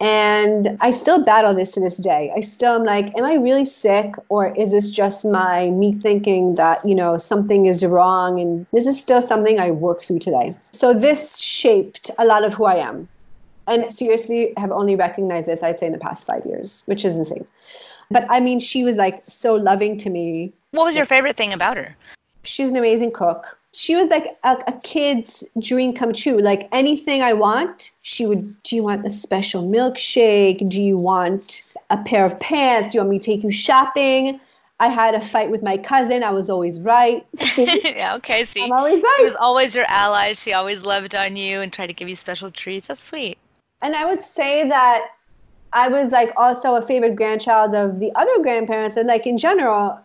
[0.00, 2.30] And I still battle this to this day.
[2.36, 6.54] I still am like, am I really sick or is this just my me thinking
[6.56, 8.38] that, you know, something is wrong?
[8.40, 10.52] And this is still something I work through today.
[10.72, 13.08] So this shaped a lot of who I am.
[13.66, 17.16] And seriously, have only recognized this, I'd say, in the past five years, which is
[17.16, 17.46] insane.
[18.10, 20.52] But I mean, she was like so loving to me.
[20.70, 21.96] What was your favorite thing about her?
[22.44, 26.40] She's an amazing cook she was like a, a, kid's dream come true.
[26.40, 28.62] Like anything I want, she would.
[28.62, 30.66] Do you want a special milkshake?
[30.68, 32.92] Do you want a pair of pants?
[32.92, 34.40] Do you want me to take you shopping?
[34.80, 36.22] I had a fight with my cousin.
[36.22, 37.26] I was always right.
[37.56, 38.44] yeah, okay.
[38.44, 39.14] See, I'm always right.
[39.18, 40.32] She was always your ally.
[40.32, 42.86] She always loved on you and tried to give you special treats.
[42.86, 43.38] That's sweet.
[43.82, 45.06] And I would say that
[45.72, 48.96] I was like also a favorite grandchild of the other grandparents.
[48.96, 49.98] And like in general,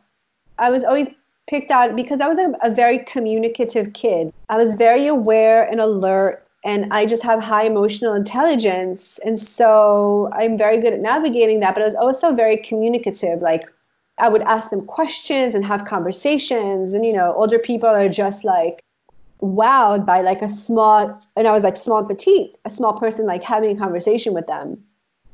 [0.58, 1.10] I was always
[1.48, 4.34] picked out because I was a, a very communicative kid.
[4.50, 9.20] I was very aware and alert and I just have high emotional intelligence.
[9.26, 13.42] And so I'm very good at navigating that, but I was also very communicative.
[13.42, 13.64] Like
[14.20, 16.94] I would ask them questions and have conversations.
[16.94, 18.84] And, you know, older people are just like
[19.42, 23.44] wowed by like a small, and I was like small petite, a small person, like
[23.44, 24.78] having a conversation with them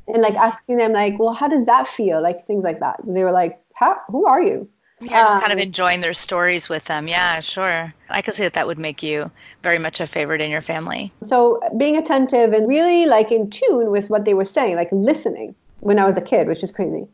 [0.08, 2.22] and like asking them, like, well, how does that feel?
[2.22, 3.00] Like things like that.
[3.06, 4.70] They were like, how, who are you?
[5.00, 7.08] Yeah, just kind of um, enjoying their stories with them.
[7.08, 7.94] Yeah, sure.
[8.10, 9.30] I can see that that would make you
[9.62, 11.12] very much a favorite in your family.
[11.24, 15.54] So being attentive and really like in tune with what they were saying, like listening
[15.82, 17.08] when I was a kid, which is crazy.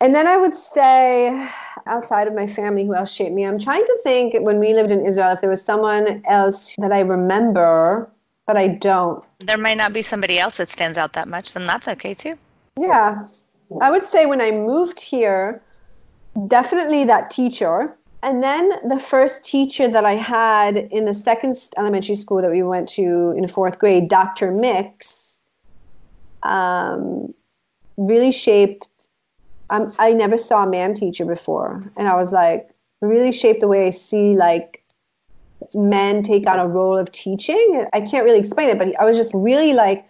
[0.00, 1.46] And then I would say,
[1.90, 3.44] outside of my family, who else shaped me?
[3.44, 6.92] I'm trying to think when we lived in Israel, if there was someone else that
[6.92, 8.08] I remember,
[8.46, 9.24] but I don't.
[9.40, 12.38] There might not be somebody else that stands out that much, then that's okay too.
[12.78, 13.22] Yeah.
[13.80, 15.62] I would say when I moved here,
[16.46, 17.96] definitely that teacher.
[18.22, 22.62] And then the first teacher that I had in the second elementary school that we
[22.62, 24.50] went to in fourth grade, Dr.
[24.50, 25.38] Mix,
[26.42, 27.32] um,
[27.96, 28.88] really shaped.
[29.70, 33.68] Um, I never saw a man teacher before, and I was like, really shaped the
[33.68, 34.84] way I see like
[35.74, 37.86] men take on a role of teaching.
[37.92, 40.06] I can't really explain it, but I was just really like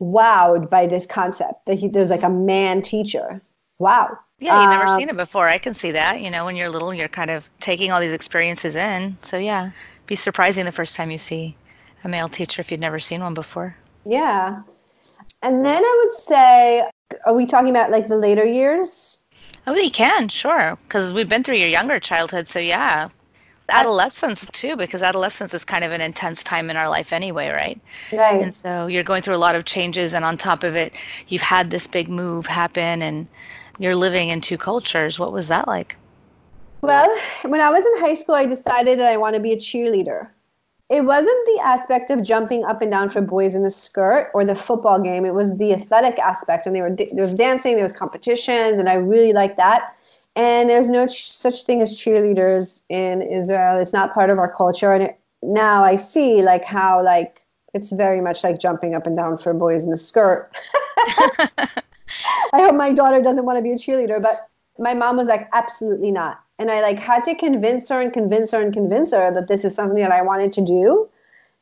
[0.00, 3.40] wowed by this concept that he, there's like a man teacher.
[3.78, 4.16] Wow.
[4.38, 5.48] Yeah, you've never um, seen it before.
[5.48, 6.20] I can see that.
[6.20, 9.16] You know, when you're little, you're kind of taking all these experiences in.
[9.22, 9.70] So yeah,
[10.06, 11.56] be surprising the first time you see
[12.04, 13.76] a male teacher if you'd never seen one before.
[14.06, 14.62] Yeah.
[15.42, 16.84] And then I would say,
[17.26, 19.20] are we talking about like the later years?
[19.66, 22.48] Oh, we can, sure, because we've been through your younger childhood.
[22.48, 23.08] So yeah,
[23.70, 27.80] adolescence too, because adolescence is kind of an intense time in our life anyway, right?
[28.12, 28.42] Right.
[28.42, 30.92] And so you're going through a lot of changes, and on top of it,
[31.28, 33.26] you've had this big move happen, and
[33.78, 35.18] you're living in two cultures.
[35.18, 35.96] What was that like?
[36.82, 37.08] Well,
[37.42, 40.28] when I was in high school, I decided that I want to be a cheerleader.
[40.90, 44.44] It wasn't the aspect of jumping up and down for boys in a skirt or
[44.44, 45.24] the football game.
[45.24, 48.88] It was the athletic aspect, and they were there was dancing, there was competitions, and
[48.88, 49.96] I really liked that.
[50.36, 53.78] And there's no ch- such thing as cheerleaders in Israel.
[53.78, 54.92] It's not part of our culture.
[54.92, 59.16] And it, now I see like how like it's very much like jumping up and
[59.16, 60.50] down for boys in a skirt.
[62.52, 65.48] I hope my daughter doesn't want to be a cheerleader, but my mom was like,
[65.52, 66.43] absolutely not.
[66.58, 69.64] And I like had to convince her and convince her and convince her that this
[69.64, 71.08] is something that I wanted to do.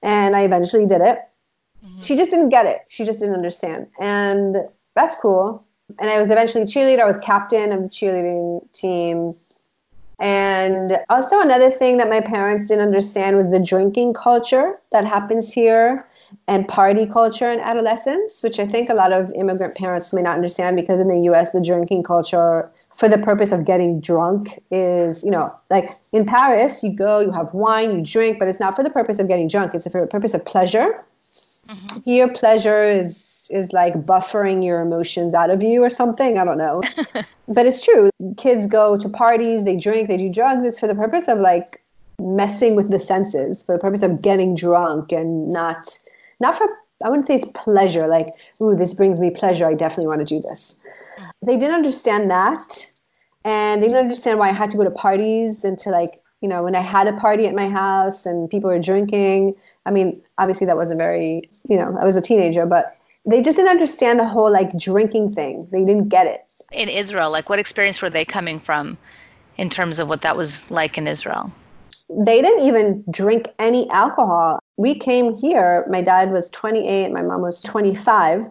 [0.03, 1.19] And I eventually did it.
[1.85, 2.03] Mm-hmm.
[2.03, 2.79] She just didn't get it.
[2.89, 3.87] She just didn't understand.
[4.01, 4.57] And
[4.95, 5.65] that's cool.
[5.99, 7.01] And I was eventually cheerleader.
[7.01, 9.35] I was captain of the cheerleading team.
[10.23, 15.53] And also, another thing that my parents didn't understand was the drinking culture that happens
[15.53, 16.07] here
[16.47, 20.37] and party culture in adolescence, which I think a lot of immigrant parents may not
[20.37, 25.25] understand because in the US, the drinking culture for the purpose of getting drunk is,
[25.25, 28.77] you know, like in Paris, you go, you have wine, you drink, but it's not
[28.77, 31.05] for the purpose of getting drunk, it's for the purpose of pleasure.
[31.67, 31.99] Mm-hmm.
[32.05, 36.39] Here, pleasure is is like buffering your emotions out of you or something.
[36.39, 36.83] I don't know.
[37.49, 38.11] but it's true.
[38.37, 40.65] Kids go to parties, they drink, they do drugs.
[40.65, 41.83] It's for the purpose of like
[42.21, 45.99] messing with the senses, for the purpose of getting drunk and not
[46.41, 46.69] not for
[47.05, 48.29] I wouldn't say it's pleasure, like,
[48.61, 49.67] ooh, this brings me pleasure.
[49.67, 50.77] I definitely want to do this.
[51.19, 51.31] Mm.
[51.47, 52.87] They didn't understand that.
[53.45, 56.49] And they didn't understand why I had to go to parties and to like, you
[56.49, 59.55] know, when I had a party at my house and people were drinking.
[59.85, 63.57] I mean, obviously that wasn't very, you know, I was a teenager, but they just
[63.57, 65.69] didn't understand the whole like drinking thing.
[65.71, 66.53] They didn't get it.
[66.73, 68.99] In Israel, like what experience were they coming from
[69.57, 71.53] in terms of what that was like in Israel?
[72.09, 74.59] They didn't even drink any alcohol.
[74.77, 78.51] We came here, my dad was 28, my mom was 25.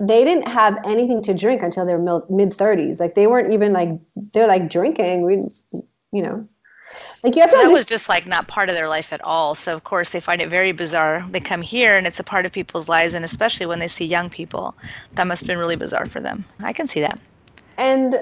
[0.00, 3.00] They didn't have anything to drink until their mid 30s.
[3.00, 3.90] Like they weren't even like
[4.32, 5.24] they're like drinking.
[5.24, 5.48] We
[6.12, 6.48] you know.
[7.22, 7.56] Like you have to.
[7.56, 9.54] that was just like not part of their life at all.
[9.54, 11.26] So of course they find it very bizarre.
[11.30, 14.04] They come here and it's a part of people's lives, and especially when they see
[14.04, 14.74] young people,
[15.14, 16.44] that must have been really bizarre for them.
[16.60, 17.18] I can see that.
[17.76, 18.20] and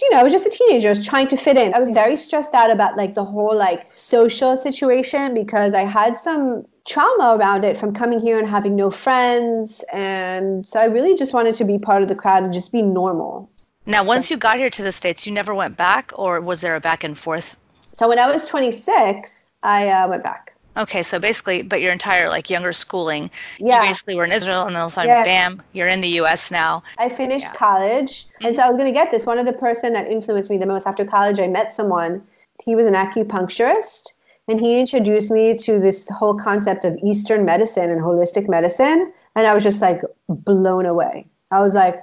[0.00, 1.74] you know, I was just a teenager, I was trying to fit in.
[1.74, 6.16] I was very stressed out about like the whole like social situation because I had
[6.16, 9.84] some trauma around it from coming here and having no friends.
[9.92, 12.82] And so I really just wanted to be part of the crowd and just be
[12.82, 13.50] normal.
[13.86, 16.76] Now, once you got here to the states, you never went back, or was there
[16.76, 17.56] a back and forth?
[17.98, 20.54] So when I was 26, I uh, went back.
[20.76, 23.82] Okay, so basically, but your entire like younger schooling, Yeah.
[23.82, 25.24] you basically were in Israel, and then all of a sudden, Yeah.
[25.24, 26.52] bam, you're in the U.S.
[26.52, 26.84] now.
[26.98, 27.54] I finished Yeah.
[27.54, 29.26] college, and so I was going to get this.
[29.26, 32.22] One of the person that influenced me the most after college, I met someone.
[32.62, 34.04] He was an acupuncturist,
[34.46, 39.44] and he introduced me to this whole concept of Eastern medicine and holistic medicine, and
[39.48, 41.26] I was just like blown away.
[41.50, 42.00] I was like,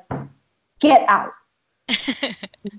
[0.81, 1.31] "Get out,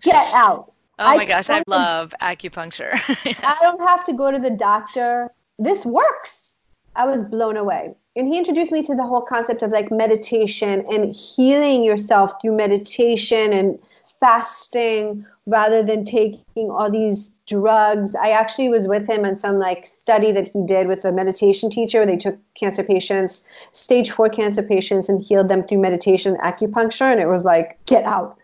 [0.02, 0.74] get out!
[0.99, 2.93] Oh I my gosh, I love acupuncture.
[3.45, 5.31] I don't have to go to the doctor.
[5.59, 6.55] This works."
[6.97, 7.95] I was blown away.
[8.17, 12.57] And he introduced me to the whole concept of like meditation and healing yourself through
[12.57, 13.79] meditation and
[14.19, 18.15] fasting rather than taking all these drugs.
[18.15, 21.71] I actually was with him on some like study that he did with a meditation
[21.71, 22.05] teacher.
[22.07, 27.13] They took cancer patients, stage four cancer patients, and healed them through meditation and acupuncture.
[27.13, 28.39] And it was like, get out.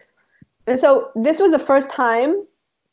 [0.67, 2.47] And so this was the first time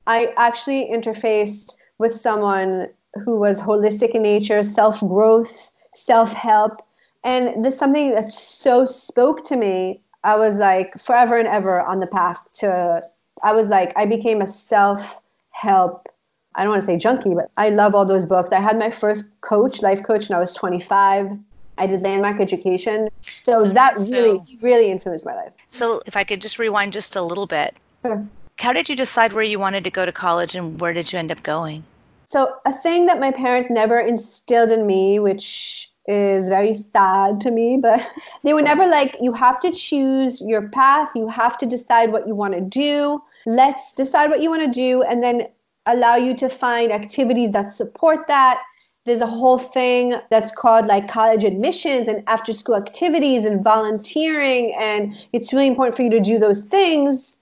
[0.08, 2.88] I actually interfaced with someone
[3.24, 6.82] who was holistic in nature, self growth, self help.
[7.24, 10.02] And this something that so spoke to me.
[10.24, 13.02] I was like forever and ever on the path to,
[13.44, 15.20] I was like, I became a self
[15.52, 16.08] help.
[16.56, 18.52] I don't want to say junkie, but I love all those books.
[18.52, 21.38] I had my first coach, life coach, when I was 25.
[21.80, 23.10] I did landmark education.
[23.44, 25.54] So, So- that so- really, really influenced my life.
[25.70, 28.24] so, if I could just rewind just a little bit, Sure.
[28.60, 31.18] how did you decide where you wanted to go to college, and where did you
[31.18, 31.84] end up going?
[32.28, 37.52] So, a thing that my parents never instilled in me, which is very sad to
[37.52, 38.06] me, but
[38.44, 42.28] they were never like, you have to choose your path, you have to decide what
[42.28, 43.22] you want to do.
[43.46, 45.48] Let's decide what you want to do and then
[45.86, 48.62] allow you to find activities that support that.
[49.10, 54.76] There's a whole thing that's called like college admissions and after school activities and volunteering.
[54.80, 57.38] And it's really important for you to do those things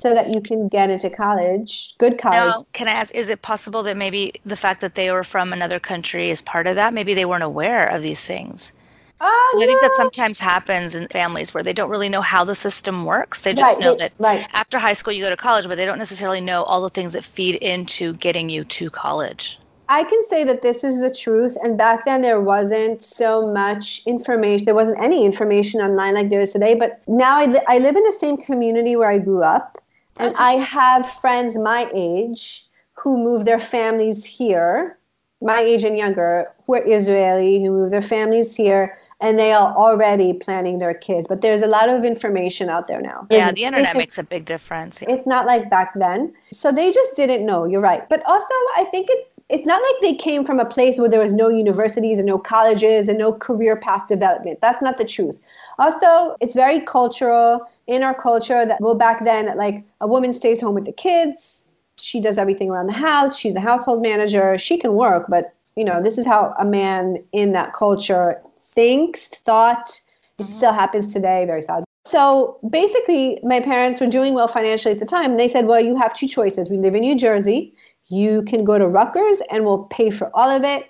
[0.00, 2.54] so that you can get into college, good college.
[2.54, 5.52] Now, can I ask, is it possible that maybe the fact that they were from
[5.52, 6.94] another country is part of that?
[6.94, 8.72] Maybe they weren't aware of these things.
[9.20, 12.54] Oh, I think that sometimes happens in families where they don't really know how the
[12.54, 13.42] system works.
[13.42, 14.46] They just Right, know that right.
[14.54, 17.12] after high school you go to college, but they don't necessarily know all the things
[17.12, 19.58] that feed into getting you to college.
[19.88, 21.56] I can say that this is the truth.
[21.62, 24.64] And back then, there wasn't so much information.
[24.66, 26.74] There wasn't any information online like there is today.
[26.74, 29.78] But now I, li- I live in the same community where I grew up.
[30.18, 34.98] And I have friends my age who move their families here,
[35.40, 38.98] my age and younger, who are Israeli, who move their families here.
[39.20, 41.26] And they are already planning their kids.
[41.28, 43.26] But there's a lot of information out there now.
[43.30, 45.00] Yeah, There's- the internet makes a big difference.
[45.02, 46.34] it's not like back then.
[46.52, 47.64] So they just didn't know.
[47.64, 48.08] You're right.
[48.08, 51.20] But also, I think it's it's not like they came from a place where there
[51.20, 54.60] was no universities and no colleges and no career path development.
[54.60, 55.40] That's not the truth.
[55.78, 60.60] Also, it's very cultural in our culture that well back then like a woman stays
[60.60, 61.64] home with the kids.
[61.98, 63.36] She does everything around the house.
[63.36, 64.56] She's the household manager.
[64.58, 69.28] She can work, but you know, this is how a man in that culture thinks,
[69.44, 70.00] thought.
[70.38, 70.52] It mm-hmm.
[70.52, 71.84] still happens today, very sad.
[72.04, 75.32] So basically, my parents were doing well financially at the time.
[75.32, 76.70] And they said, Well, you have two choices.
[76.70, 77.74] We live in New Jersey.
[78.08, 80.88] You can go to Rutgers and we'll pay for all of it,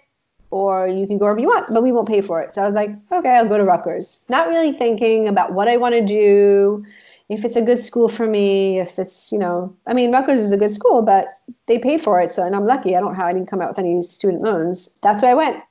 [0.51, 2.55] or you can go wherever you want, but we won't pay for it.
[2.55, 4.25] So I was like, Okay, I'll go to Rutgers.
[4.29, 6.85] Not really thinking about what I want to do,
[7.29, 10.53] if it's a good school for me, if it's, you know, I mean, Rutgers is
[10.53, 11.29] a good school, but
[11.67, 12.33] they paid for it.
[12.33, 12.97] So, and I'm lucky.
[12.97, 14.89] I don't have, I didn't come out with any student loans.
[15.03, 15.63] That's where I went.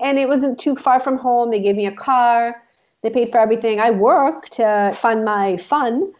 [0.00, 1.50] And it wasn't too far from home.
[1.50, 2.60] They gave me a car.
[3.02, 3.78] They paid for everything.
[3.78, 6.12] I worked to fund my fun,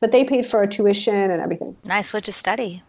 [0.00, 1.76] but they paid for tuition and everything.
[1.84, 2.12] Nice.
[2.12, 2.82] What to study?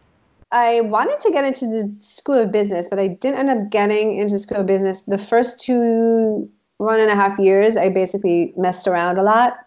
[0.51, 4.17] I wanted to get into the School of Business, but I didn't end up getting
[4.17, 5.01] into the School of Business.
[5.01, 9.57] The first two, one and a half years, I basically messed around a lot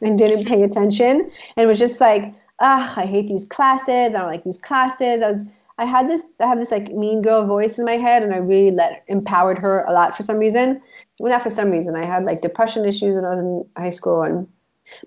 [0.00, 3.88] and didn't pay attention and was just like, ah, I hate these classes.
[3.88, 5.22] I don't like these classes.
[5.22, 8.22] I was, I had this, I have this like mean girl voice in my head,
[8.22, 10.80] and I really let empowered her a lot for some reason.
[11.18, 11.94] Well, not for some reason.
[11.96, 14.46] I had like depression issues when I was in high school, and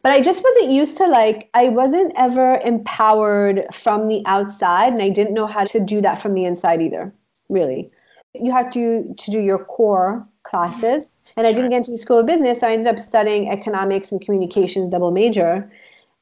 [0.04, 5.02] but I just wasn't used to like I wasn't ever empowered from the outside, and
[5.02, 7.14] I didn't know how to do that from the inside either.
[7.50, 7.92] Really,
[8.34, 11.32] you have to to do your core classes, mm-hmm.
[11.38, 14.12] and I didn't get into the School of Business, so I ended up studying economics
[14.12, 15.70] and communications double major.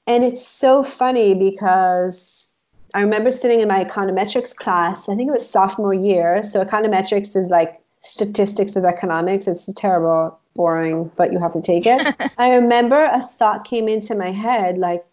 [0.05, 2.49] And it's so funny because
[2.93, 6.43] I remember sitting in my econometrics class, I think it was sophomore year.
[6.43, 9.47] So, econometrics is like statistics of economics.
[9.47, 12.16] It's a terrible, boring, but you have to take it.
[12.38, 15.06] I remember a thought came into my head like,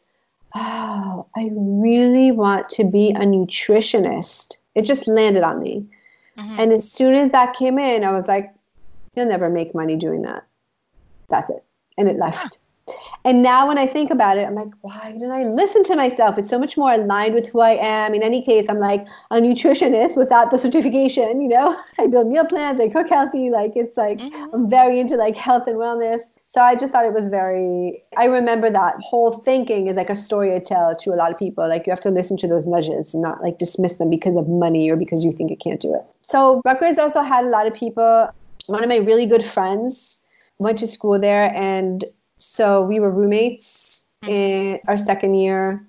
[0.54, 4.56] oh, I really want to be a nutritionist.
[4.74, 5.86] It just landed on me.
[6.38, 6.60] Mm-hmm.
[6.60, 8.52] And as soon as that came in, I was like,
[9.14, 10.44] you'll never make money doing that.
[11.28, 11.64] That's it.
[11.98, 12.58] And it left.
[13.24, 16.38] And now when I think about it, I'm like, why didn't I listen to myself?
[16.38, 18.14] It's so much more aligned with who I am.
[18.14, 21.78] In any case, I'm like a nutritionist without the certification, you know?
[21.98, 23.50] I build meal plans, I cook healthy.
[23.50, 24.54] Like it's like mm-hmm.
[24.54, 26.22] I'm very into like health and wellness.
[26.44, 30.16] So I just thought it was very I remember that whole thinking is like a
[30.16, 31.68] story I tell to a lot of people.
[31.68, 34.48] Like you have to listen to those nudges and not like dismiss them because of
[34.48, 36.02] money or because you think you can't do it.
[36.22, 38.30] So Rutgers also had a lot of people.
[38.66, 40.18] One of my really good friends
[40.58, 42.04] went to school there and
[42.40, 44.32] so we were roommates mm-hmm.
[44.32, 45.86] in our second year.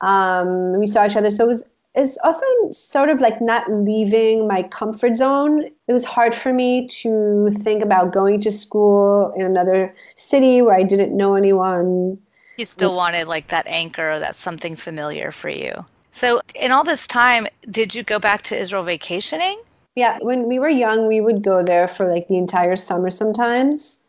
[0.00, 1.30] Um, we saw each other.
[1.30, 1.62] So it was
[1.94, 5.64] it's also sort of like not leaving my comfort zone.
[5.88, 10.74] It was hard for me to think about going to school in another city where
[10.74, 12.18] I didn't know anyone.
[12.56, 15.84] You still wanted like that anchor, that something familiar for you.
[16.12, 19.60] So, in all this time, did you go back to Israel vacationing?
[19.94, 24.01] Yeah, when we were young, we would go there for like the entire summer sometimes.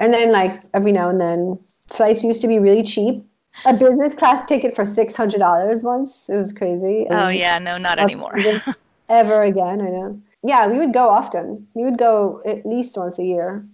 [0.00, 3.24] And then like every now and then, flights used to be really cheap.
[3.66, 6.28] A business class ticket for six hundred dollars once.
[6.28, 7.06] It was crazy.
[7.10, 8.36] Oh yeah, no, not anymore.
[9.08, 10.20] ever again, I know.
[10.42, 11.66] Yeah, we would go often.
[11.74, 13.66] We would go at least once a year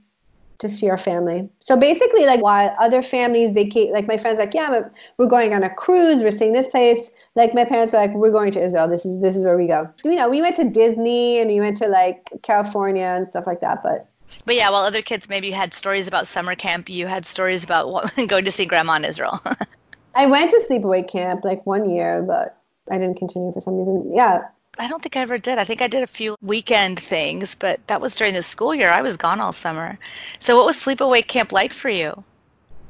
[0.59, 1.49] to see our family.
[1.61, 5.63] So basically, like while other families vacate, like my friends, like yeah, we're going on
[5.63, 7.11] a cruise, we're seeing this place.
[7.35, 8.89] Like my parents were like, we're going to Israel.
[8.89, 9.89] This is this is where we go.
[10.05, 13.61] You know, we went to Disney and we went to like California and stuff like
[13.61, 13.83] that.
[13.83, 14.09] But
[14.45, 18.11] but yeah, while other kids maybe had stories about summer camp, you had stories about
[18.27, 19.41] going to see grandma in Israel.
[20.15, 22.59] I went to sleepaway camp like one year, but
[22.91, 24.15] I didn't continue for some reason.
[24.15, 24.43] Yeah.
[24.79, 25.59] I don't think I ever did.
[25.59, 28.91] I think I did a few weekend things, but that was during the school year.
[28.91, 29.99] I was gone all summer.
[30.39, 32.23] So, what was sleepaway camp like for you?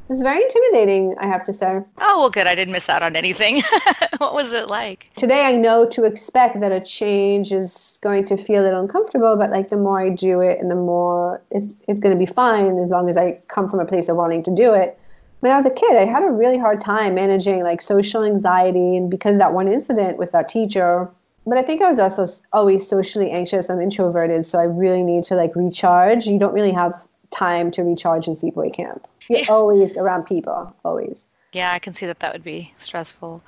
[0.07, 1.81] It was very intimidating, I have to say.
[1.99, 2.47] Oh, well, good.
[2.47, 3.65] I didn't miss out on anything.
[4.19, 5.11] what was it like?
[5.17, 9.35] Today, I know to expect that a change is going to feel a little uncomfortable,
[9.35, 12.25] but like the more I do it and the more it's, it's going to be
[12.25, 14.97] fine as long as I come from a place of wanting to do it.
[15.41, 18.97] When I was a kid, I had a really hard time managing like social anxiety,
[18.97, 21.11] and because that one incident with that teacher,
[21.47, 23.69] but I think I was also always socially anxious.
[23.69, 26.27] I'm introverted, so I really need to like recharge.
[26.27, 29.07] You don't really have time to recharge in sleepaway camp.
[29.29, 29.47] You're yeah.
[29.49, 31.27] always around people, always.
[31.53, 33.43] Yeah, I can see that that would be stressful.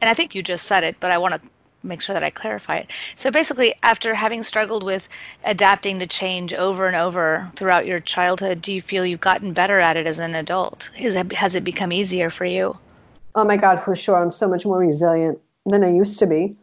[0.00, 1.40] And I think you just said it, but I want to
[1.84, 2.90] make sure that I clarify it.
[3.16, 5.08] So basically, after having struggled with
[5.44, 9.78] adapting to change over and over throughout your childhood, do you feel you've gotten better
[9.80, 10.90] at it as an adult?
[10.96, 12.76] It, has it become easier for you?
[13.34, 14.16] Oh my God, for sure.
[14.16, 16.56] I'm so much more resilient than I used to be.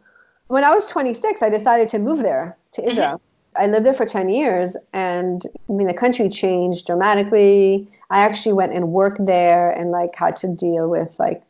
[0.48, 2.90] When I was 26, I decided to move there to mm-hmm.
[2.90, 3.20] Israel.
[3.56, 7.88] I lived there for 10 years and I mean the country changed dramatically.
[8.10, 11.42] I actually went and worked there and like had to deal with like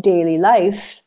[0.00, 1.02] daily life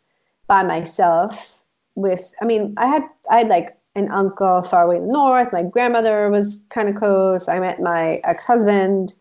[0.47, 1.61] by myself
[1.95, 5.51] with I mean I had I had like an uncle far away in the north.
[5.51, 7.47] My grandmother was kind of close.
[7.47, 9.13] I met my ex-husband.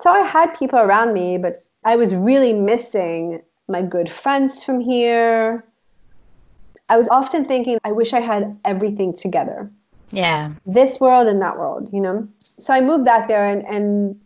[0.00, 1.54] So I had people around me, but
[1.84, 5.64] I was really missing my good friends from here.
[6.88, 9.70] I was often thinking I wish I had everything together
[10.10, 10.52] yeah.
[10.66, 12.26] This world and that world, you know?
[12.38, 14.20] So I moved back there and, and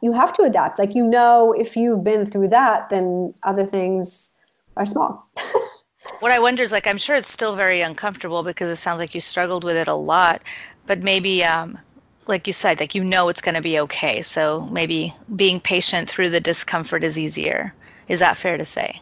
[0.00, 0.78] you have to adapt.
[0.78, 4.30] Like, you know, if you've been through that, then other things
[4.76, 5.28] are small.
[6.20, 9.14] what I wonder is like, I'm sure it's still very uncomfortable because it sounds like
[9.14, 10.42] you struggled with it a lot,
[10.86, 11.78] but maybe, um,
[12.26, 14.22] like you said, like, you know, it's going to be okay.
[14.22, 17.74] So maybe being patient through the discomfort is easier.
[18.08, 19.00] Is that fair to say?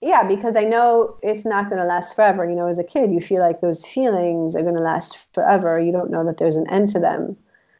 [0.00, 3.10] Yeah because i know it's not going to last forever you know as a kid
[3.10, 6.56] you feel like those feelings are going to last forever you don't know that there's
[6.56, 7.36] an end to them.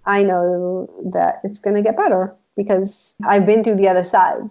[0.07, 4.43] I know that it's going to get better because i've been through the other side.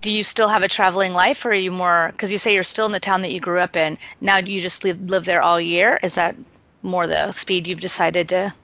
[0.00, 2.62] Do you still have a traveling life or are you more because you say you're
[2.62, 3.98] still in the town that you grew up in.
[4.20, 5.98] Now do you just live, live there all year?
[6.02, 6.36] Is that
[6.82, 8.54] more the speed you've decided to?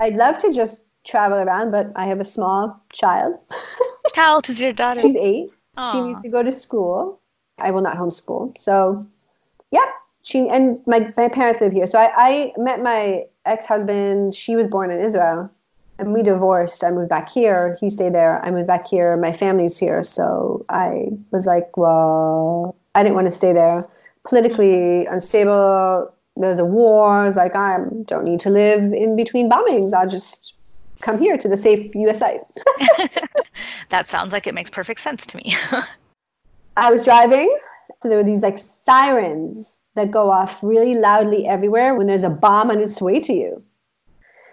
[0.00, 3.34] I'd love to just travel around but i have a small child.
[4.14, 5.00] How old is your daughter?
[5.00, 5.50] She's eight.
[5.76, 5.92] Aww.
[5.92, 7.20] she needs to go to school
[7.58, 8.58] I will not homeschool.
[8.58, 9.06] So,
[9.70, 9.86] yeah,
[10.22, 11.86] she and my my parents live here.
[11.86, 14.34] So I, I met my ex husband.
[14.34, 15.50] She was born in Israel,
[15.98, 16.82] and we divorced.
[16.82, 17.76] I moved back here.
[17.80, 18.44] He stayed there.
[18.44, 19.16] I moved back here.
[19.16, 20.02] My family's here.
[20.02, 23.84] So I was like, well, I didn't want to stay there.
[24.26, 26.12] Politically unstable.
[26.36, 27.10] There's a war.
[27.10, 29.92] I was like, I don't need to live in between bombings.
[29.92, 30.54] I'll just
[31.00, 32.40] come here to the safe USA.
[33.90, 35.56] that sounds like it makes perfect sense to me.
[36.76, 37.56] I was driving
[38.02, 42.30] So there were these like sirens that go off really loudly everywhere when there's a
[42.30, 43.62] bomb on its way to you.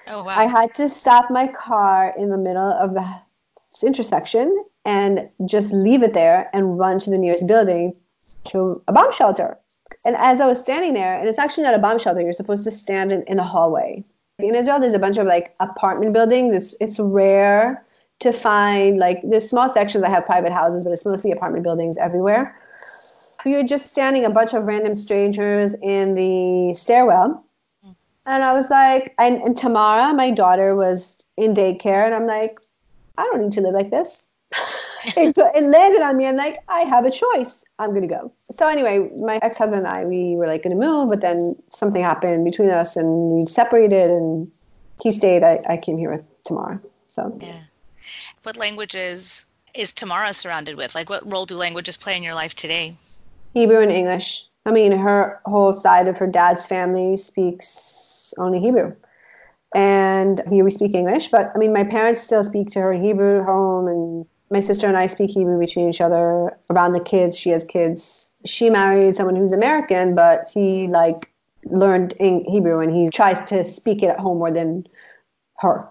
[0.07, 0.37] Oh wow.
[0.37, 3.05] I had to stop my car in the middle of the
[3.83, 7.95] intersection and just leave it there and run to the nearest building
[8.45, 9.57] to a bomb shelter.
[10.05, 12.63] And as I was standing there, and it's actually not a bomb shelter, you're supposed
[12.63, 14.03] to stand in, in a hallway.
[14.39, 16.53] In Israel, there's a bunch of like apartment buildings.
[16.53, 17.85] It's it's rare
[18.21, 21.97] to find like there's small sections that have private houses, but it's mostly apartment buildings
[21.97, 22.55] everywhere.
[23.45, 27.43] You're just standing a bunch of random strangers in the stairwell.
[27.85, 27.95] Mm.
[28.27, 32.59] And I was like, and, and Tamara, my daughter, was in daycare, and I'm like,
[33.17, 34.27] I don't need to live like this.
[35.17, 36.27] it, it landed on me.
[36.27, 37.63] I'm like, I have a choice.
[37.79, 38.31] I'm gonna go.
[38.51, 42.45] So anyway, my ex-husband and I, we were like gonna move, but then something happened
[42.45, 44.11] between us, and we separated.
[44.11, 44.51] And
[45.01, 45.43] he stayed.
[45.43, 46.79] I, I came here with Tamara.
[47.07, 47.61] So yeah.
[48.43, 50.95] What languages is Tamara surrounded with?
[50.95, 52.95] Like, what role do languages play in your life today?
[53.53, 54.45] Hebrew and English.
[54.65, 58.95] I mean, her whole side of her dad's family speaks only Hebrew.
[59.73, 63.01] And here we speak English, but I mean, my parents still speak to her in
[63.01, 66.99] Hebrew at home, and my sister and I speak Hebrew between each other around the
[66.99, 67.37] kids.
[67.37, 68.31] She has kids.
[68.45, 71.31] She married someone who's American, but he like
[71.65, 74.85] learned Hebrew and he tries to speak it at home more than
[75.61, 75.87] her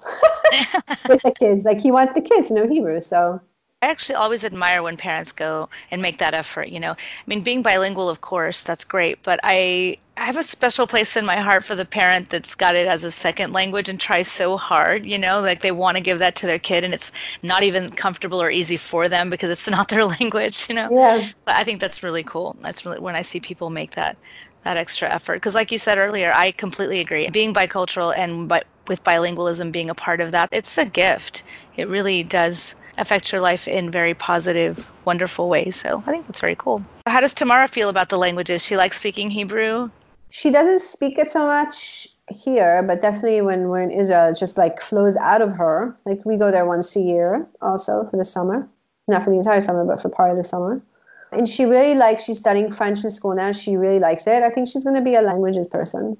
[1.08, 1.64] with the kids.
[1.64, 3.00] Like he wants the kids to know Hebrew.
[3.00, 3.40] So
[3.82, 6.68] I actually always admire when parents go and make that effort.
[6.68, 6.96] You know, I
[7.26, 11.24] mean, being bilingual, of course, that's great, but I I have a special place in
[11.24, 14.58] my heart for the parent that's got it as a second language and tries so
[14.58, 15.06] hard.
[15.06, 17.10] You know, like they want to give that to their kid, and it's
[17.42, 20.66] not even comfortable or easy for them because it's not their language.
[20.68, 21.26] You know, yeah.
[21.46, 22.56] But I think that's really cool.
[22.60, 24.18] That's really when I see people make that
[24.64, 28.62] that extra effort because like you said earlier i completely agree being bicultural and bi-
[28.88, 31.42] with bilingualism being a part of that it's a gift
[31.76, 35.74] it really does affect your life in very positive, wonderful ways.
[35.76, 36.84] So I think that's very cool.
[37.06, 38.62] How does Tamara feel about the languages?
[38.62, 39.90] She likes speaking Hebrew?
[40.30, 44.56] She doesn't speak it so much here, but definitely when we're in Israel, it just
[44.56, 45.96] like flows out of her.
[46.04, 48.68] Like we go there once a year also for the summer.
[49.08, 50.80] Not for the entire summer, but for part of the summer.
[51.32, 53.50] And she really likes, she's studying French in school now.
[53.50, 54.42] She really likes it.
[54.42, 56.16] I think she's going to be a languages person.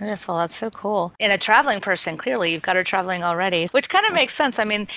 [0.00, 0.36] Wonderful.
[0.36, 1.12] That's so cool.
[1.20, 4.58] And a traveling person, clearly, you've got her traveling already, which kind of makes sense.
[4.58, 4.88] I mean,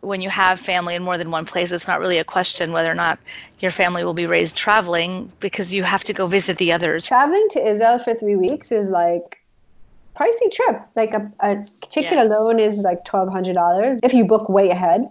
[0.00, 2.90] when you have family in more than one place, it's not really a question whether
[2.90, 3.18] or not
[3.60, 7.06] your family will be raised traveling because you have to go visit the others.
[7.06, 9.40] Traveling to Israel for three weeks is like
[10.16, 10.82] pricey trip.
[10.94, 12.26] Like a, a ticket yes.
[12.26, 15.08] alone is like twelve hundred dollars if you book way ahead.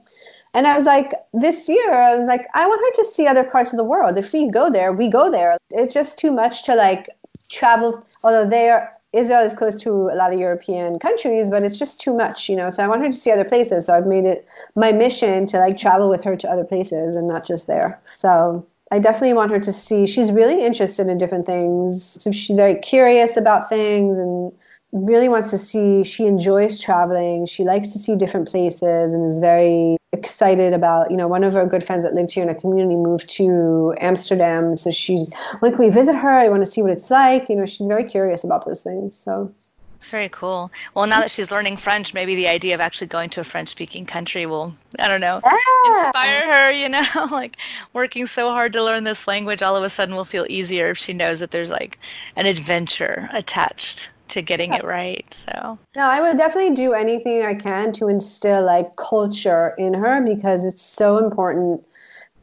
[0.53, 3.43] And I was like, this year, I was like, I want her to see other
[3.43, 4.17] parts of the world.
[4.17, 5.55] If we go there, we go there.
[5.71, 7.09] It's just too much to like
[7.49, 8.03] travel.
[8.23, 12.13] Although there, Israel is close to a lot of European countries, but it's just too
[12.13, 12.71] much, you know.
[12.71, 13.85] So I want her to see other places.
[13.85, 17.27] So I've made it my mission to like travel with her to other places and
[17.27, 17.99] not just there.
[18.15, 20.07] So I definitely want her to see.
[20.07, 22.17] She's really interested in different things.
[22.21, 24.51] So she's very curious about things and
[24.91, 26.03] really wants to see.
[26.03, 27.45] She enjoys traveling.
[27.45, 31.55] She likes to see different places and is very excited about, you know, one of
[31.55, 34.77] our good friends that lived here in a community moved to Amsterdam.
[34.77, 35.29] So she's
[35.61, 36.29] like, can we visit her?
[36.29, 37.49] I want to see what it's like.
[37.49, 39.15] You know, she's very curious about those things.
[39.15, 39.53] So
[39.97, 40.71] it's very cool.
[40.93, 43.69] Well, now that she's learning French, maybe the idea of actually going to a French
[43.69, 46.05] speaking country will, I don't know, yeah.
[46.05, 47.57] inspire her, you know, like
[47.93, 50.97] working so hard to learn this language all of a sudden will feel easier if
[50.97, 51.99] she knows that there's like
[52.35, 55.25] an adventure attached to getting it right.
[55.33, 60.21] So no, I would definitely do anything I can to instill like culture in her
[60.21, 61.83] because it's so important.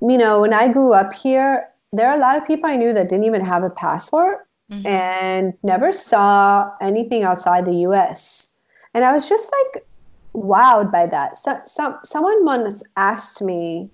[0.01, 2.93] You know, when I grew up here, there are a lot of people I knew
[2.93, 4.87] that didn't even have a passport mm-hmm.
[4.87, 8.49] and never saw anything outside the US.
[8.93, 9.85] And I was just like
[10.35, 11.39] wowed by that.
[11.39, 13.89] So, some someone once asked me,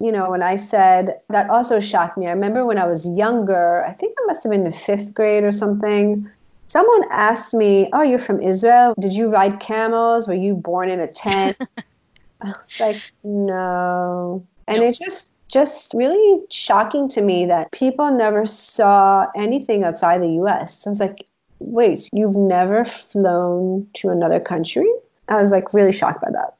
[0.00, 2.26] you know, when I said that also shocked me.
[2.26, 5.44] I remember when I was younger, I think I must have been in fifth grade
[5.44, 6.28] or something.
[6.72, 8.94] Someone asked me, "Oh, you're from Israel?
[8.98, 10.26] Did you ride camels?
[10.26, 11.58] Were you born in a tent?"
[12.40, 14.88] I was like, "No," and nope.
[14.88, 20.78] it's just just really shocking to me that people never saw anything outside the U.S.
[20.78, 21.26] So I was like,
[21.58, 24.90] "Wait, you've never flown to another country?"
[25.28, 26.54] I was like really shocked by that.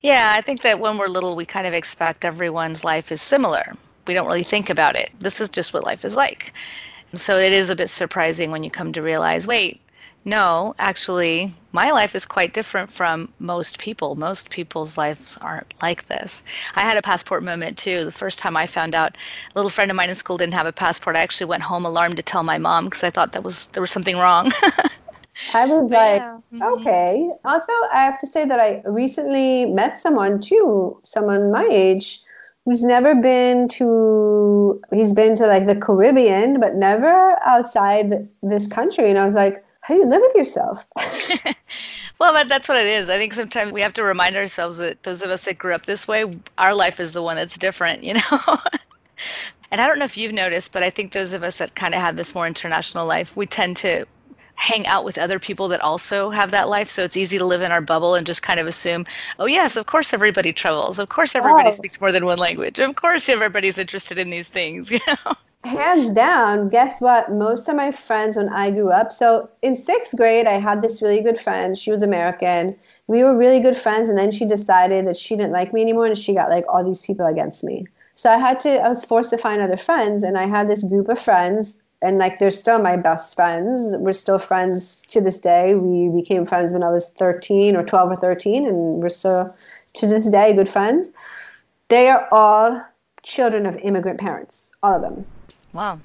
[0.00, 3.74] Yeah, I think that when we're little, we kind of expect everyone's life is similar.
[4.06, 5.10] We don't really think about it.
[5.18, 6.52] This is just what life is like.
[7.16, 9.80] So it is a bit surprising when you come to realize, wait,
[10.26, 14.16] no, actually, my life is quite different from most people.
[14.16, 16.42] Most people's lives aren't like this.
[16.74, 18.04] I had a passport moment too.
[18.04, 20.66] The first time I found out a little friend of mine in school didn't have
[20.66, 23.44] a passport, I actually went home alarmed to tell my mom because I thought that
[23.44, 24.50] was there was something wrong.
[25.54, 26.38] I was like, yeah.
[26.52, 26.62] Mm-hmm.
[26.62, 27.30] okay.
[27.44, 32.20] Also, I have to say that I recently met someone too, someone my age,
[32.66, 39.08] who's never been to he's been to like the Caribbean, but never outside this country.
[39.08, 40.84] And I was like, how do you live with yourself?
[42.18, 43.08] well, but that's what it is.
[43.08, 45.86] I think sometimes we have to remind ourselves that those of us that grew up
[45.86, 46.24] this way,
[46.58, 48.20] our life is the one that's different, you know?
[49.70, 51.94] and I don't know if you've noticed, but I think those of us that kind
[51.94, 54.06] of have this more international life, we tend to
[54.56, 56.90] hang out with other people that also have that life.
[56.90, 59.06] So it's easy to live in our bubble and just kind of assume,
[59.38, 60.98] oh, yes, of course everybody travels.
[60.98, 61.72] Of course everybody oh.
[61.72, 62.78] speaks more than one language.
[62.78, 65.34] Of course everybody's interested in these things, you know?
[65.64, 67.32] Hands down, guess what?
[67.32, 71.02] Most of my friends when I grew up, so in sixth grade, I had this
[71.02, 71.76] really good friend.
[71.76, 72.76] She was American.
[73.08, 76.06] We were really good friends, and then she decided that she didn't like me anymore,
[76.06, 77.84] and she got like all these people against me.
[78.14, 80.84] So I had to, I was forced to find other friends, and I had this
[80.84, 83.94] group of friends and like they're still my best friends.
[83.98, 85.74] We're still friends to this day.
[85.74, 89.54] We became friends when I was 13 or 12 or 13, and we're still
[89.94, 91.10] to this day good friends.
[91.88, 92.82] They are all
[93.22, 95.24] children of immigrant parents, all of them.
[95.72, 96.00] Wow.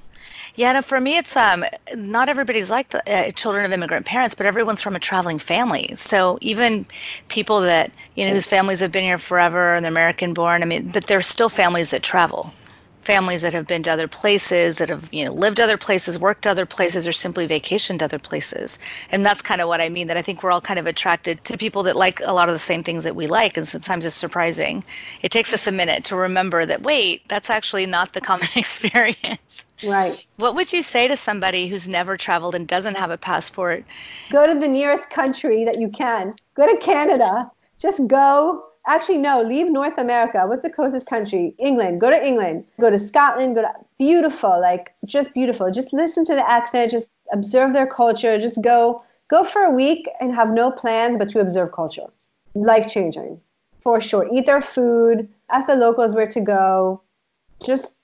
[0.55, 1.65] Yeah, no, for me, it's um,
[1.95, 5.93] not everybody's like the uh, children of immigrant parents, but everyone's from a traveling family.
[5.95, 6.85] So even
[7.29, 10.65] people that you know whose families have been here forever and they're American born, I
[10.65, 12.53] mean, but there's still families that travel
[13.01, 16.47] families that have been to other places, that have you know lived other places, worked
[16.47, 18.79] other places, or simply vacationed other places.
[19.09, 20.07] And that's kind of what I mean.
[20.07, 22.53] That I think we're all kind of attracted to people that like a lot of
[22.53, 24.83] the same things that we like, and sometimes it's surprising.
[25.21, 29.65] It takes us a minute to remember that wait, that's actually not the common experience.
[29.83, 30.25] Right.
[30.37, 33.83] What would you say to somebody who's never traveled and doesn't have a passport?
[34.29, 36.35] Go to the nearest country that you can.
[36.53, 37.49] Go to Canada.
[37.79, 40.43] Just go actually no leave north america.
[40.47, 41.55] What's the closest country?
[41.59, 42.01] England.
[42.01, 42.69] Go to england.
[42.79, 43.55] Go to scotland.
[43.55, 45.71] Go to beautiful like just beautiful.
[45.71, 46.91] Just listen to the accent.
[46.91, 48.39] Just observe their culture.
[48.39, 52.07] Just go go for a week and have no plans but to observe culture.
[52.55, 53.39] Life changing
[53.79, 54.27] for sure.
[54.31, 55.29] Eat their food.
[55.51, 57.01] Ask the locals where to go.
[57.63, 57.95] Just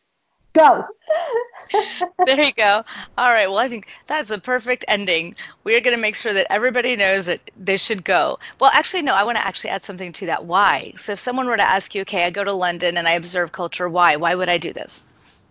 [0.57, 0.83] Go.
[2.25, 2.83] there you go.
[3.17, 3.47] All right.
[3.47, 5.35] Well, I think that's a perfect ending.
[5.63, 8.39] We're going to make sure that everybody knows that they should go.
[8.59, 10.45] Well, actually, no, I want to actually add something to that.
[10.45, 10.93] Why?
[10.97, 13.51] So if someone were to ask you, okay, I go to London and I observe
[13.51, 14.15] culture, why?
[14.15, 15.05] Why would I do this?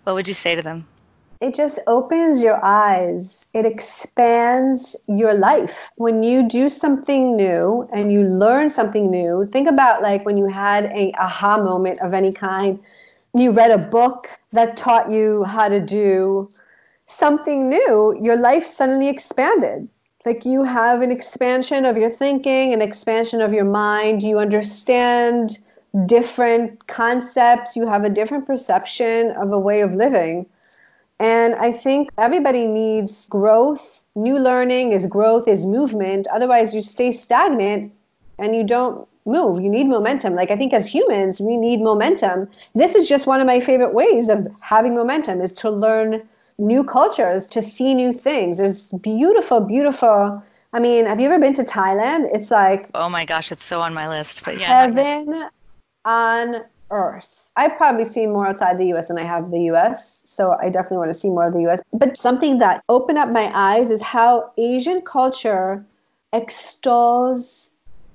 [0.05, 0.87] What would you say to them?
[1.41, 3.47] It just opens your eyes.
[3.53, 5.91] It expands your life.
[5.97, 10.47] When you do something new and you learn something new, think about like when you
[10.47, 12.81] had a aha moment of any kind
[13.41, 16.49] you read a book that taught you how to do
[17.07, 19.89] something new, your life suddenly expanded.
[20.25, 24.23] Like you have an expansion of your thinking, an expansion of your mind.
[24.23, 25.59] You understand
[26.07, 27.77] different concepts.
[27.77, 30.47] You have a different perception of a way of living.
[31.21, 34.05] And I think everybody needs growth.
[34.17, 36.27] New learning is growth, is movement.
[36.35, 37.93] Otherwise, you stay stagnant
[38.39, 39.61] and you don't move.
[39.61, 40.35] You need momentum.
[40.35, 42.49] Like I think as humans, we need momentum.
[42.75, 46.23] This is just one of my favorite ways of having momentum is to learn
[46.59, 48.59] new cultures, to see new things.
[48.59, 50.43] There's beautiful, beautiful.
[50.73, 52.29] I mean, have you ever been to Thailand?
[52.33, 54.43] It's like oh my gosh, it's so on my list.
[54.45, 55.49] But yeah, heaven
[56.05, 57.51] on earth.
[57.57, 60.99] I've probably seen more outside the US than I have the US, so I definitely
[60.99, 61.81] want to see more of the US.
[61.93, 65.85] But something that opened up my eyes is how Asian culture
[66.33, 67.71] extols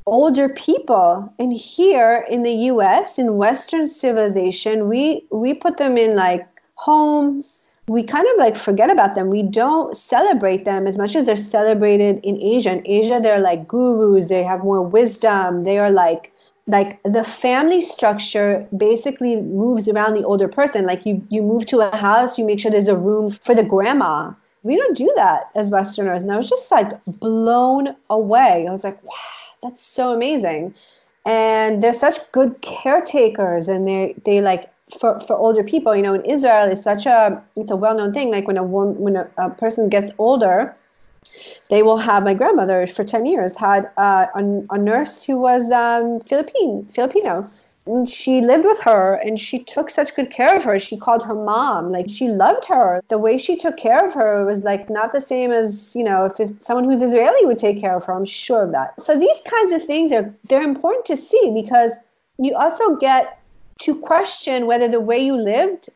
[0.05, 1.31] older people.
[1.39, 7.67] And here in the US in western civilization we we put them in like homes.
[7.87, 9.29] We kind of like forget about them.
[9.29, 12.71] We don't celebrate them as much as they're celebrated in Asia.
[12.71, 14.27] In Asia they're like gurus.
[14.27, 15.63] They have more wisdom.
[15.63, 16.31] They are like
[16.67, 20.85] like the family structure basically moves around the older person.
[20.85, 23.63] Like you you move to a house you make sure there's a room for the
[23.63, 24.31] grandma.
[24.63, 26.21] We don't do that as westerners.
[26.23, 28.67] And i was just like blown away.
[28.67, 30.73] I was like wow that's so amazing.
[31.25, 36.13] And they're such good caretakers and they they like for, for older people you know
[36.13, 39.29] in israel it's such a it's a well-known thing like when a woman when a,
[39.37, 40.73] a person gets older
[41.69, 45.71] they will have my grandmother for 10 years had uh, a, a nurse who was
[45.71, 47.45] um, philippine filipino
[47.85, 50.77] and she lived with her and she took such good care of her.
[50.77, 51.91] She called her mom.
[51.91, 53.01] Like she loved her.
[53.09, 56.31] The way she took care of her was like not the same as, you know,
[56.37, 58.13] if someone who's Israeli would take care of her.
[58.13, 59.01] I'm sure of that.
[59.01, 61.93] So these kinds of things are they're important to see because
[62.37, 63.39] you also get
[63.79, 65.89] to question whether the way you lived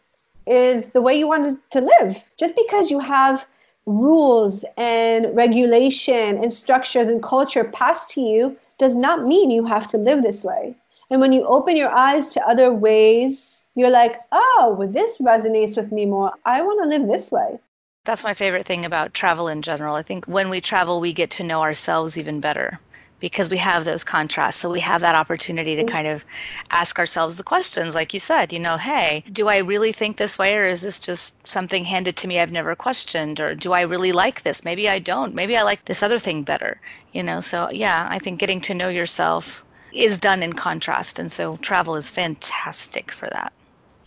[0.48, 2.24] is the way you wanted to live.
[2.38, 3.48] Just because you have
[3.86, 9.88] rules and regulation and structures and culture passed to you does not mean you have
[9.88, 10.76] to live this way.
[11.10, 15.78] And when you open your eyes to other ways, you're like, oh, well, this resonates
[15.78, 16.34] with me more.
[16.46, 17.60] I want to live this way.
[18.06, 19.96] That's my favorite thing about travel in general.
[19.96, 22.80] I think when we travel, we get to know ourselves even better
[23.20, 24.60] because we have those contrasts.
[24.60, 25.88] So we have that opportunity to mm.
[25.88, 26.24] kind of
[26.70, 30.38] ask ourselves the questions, like you said, you know, hey, do I really think this
[30.38, 33.40] way or is this just something handed to me I've never questioned?
[33.40, 34.64] Or do I really like this?
[34.64, 35.34] Maybe I don't.
[35.34, 36.80] Maybe I like this other thing better,
[37.14, 37.40] you know?
[37.40, 39.65] So yeah, I think getting to know yourself
[39.96, 41.20] is done in contrast.
[41.20, 43.54] And so travel is fantastic for that.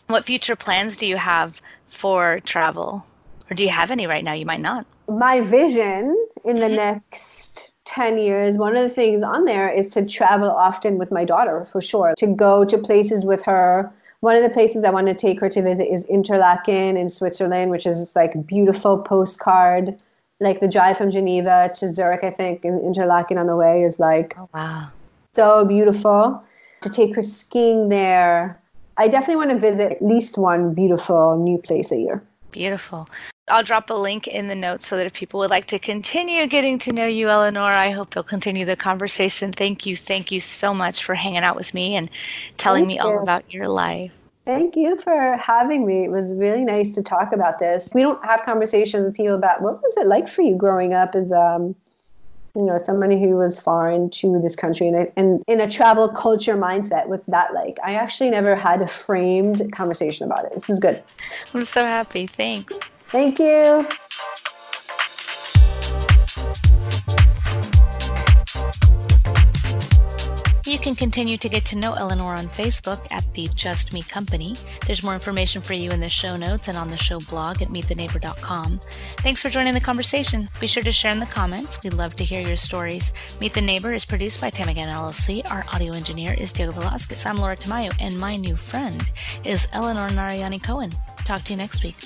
[0.09, 3.05] What future plans do you have for travel?
[3.51, 4.33] Or do you have any right now?
[4.33, 4.87] You might not.
[5.09, 10.05] My vision in the next 10 years, one of the things on there is to
[10.05, 13.91] travel often with my daughter for sure, to go to places with her.
[14.21, 17.71] One of the places I want to take her to visit is Interlaken in Switzerland,
[17.71, 20.03] which is like beautiful postcard.
[20.41, 23.99] Like the drive from Geneva to Zurich, I think, and Interlaken on the way is
[23.99, 24.91] like oh, wow.
[25.35, 26.43] So beautiful.
[26.83, 28.61] To take her skiing there.
[28.97, 32.23] I definitely want to visit at least one beautiful new place a year.
[32.51, 33.09] Beautiful.
[33.49, 36.47] I'll drop a link in the notes so that if people would like to continue
[36.47, 39.53] getting to know you, Eleanor, I hope they'll continue the conversation.
[39.53, 39.97] Thank you.
[39.97, 42.11] Thank you so much for hanging out with me and
[42.59, 43.03] telling Thank me you.
[43.03, 44.13] all about your life.
[44.45, 46.05] Thank you for having me.
[46.05, 47.91] It was really nice to talk about this.
[47.95, 51.15] We don't have conversations with people about what was it like for you growing up
[51.15, 51.75] as um,
[52.55, 56.57] you know, somebody who was foreign to this country and, and in a travel culture
[56.57, 57.07] mindset.
[57.07, 57.77] What's that like?
[57.85, 60.55] I actually never had a framed conversation about it.
[60.55, 61.03] This is good.
[61.55, 62.27] I'm so happy.
[62.27, 62.73] Thanks.
[63.11, 63.87] Thank you.
[70.69, 74.55] You can continue to get to know Eleanor on Facebook at the Just Me Company.
[74.87, 77.69] There's more information for you in the show notes and on the show blog at
[77.69, 78.79] meettheneighbor.com.
[79.17, 80.51] Thanks for joining the conversation.
[80.61, 81.83] Be sure to share in the comments.
[81.83, 83.15] We'd love to hear your stories.
[83.41, 85.51] Meet the Neighbor is produced by Tamagan LLC.
[85.51, 87.25] Our audio engineer is Diego Velasquez.
[87.25, 89.11] I'm Laura Tamayo, and my new friend
[89.45, 90.93] is Eleanor Narayani Cohen.
[91.25, 91.97] Talk to you next week.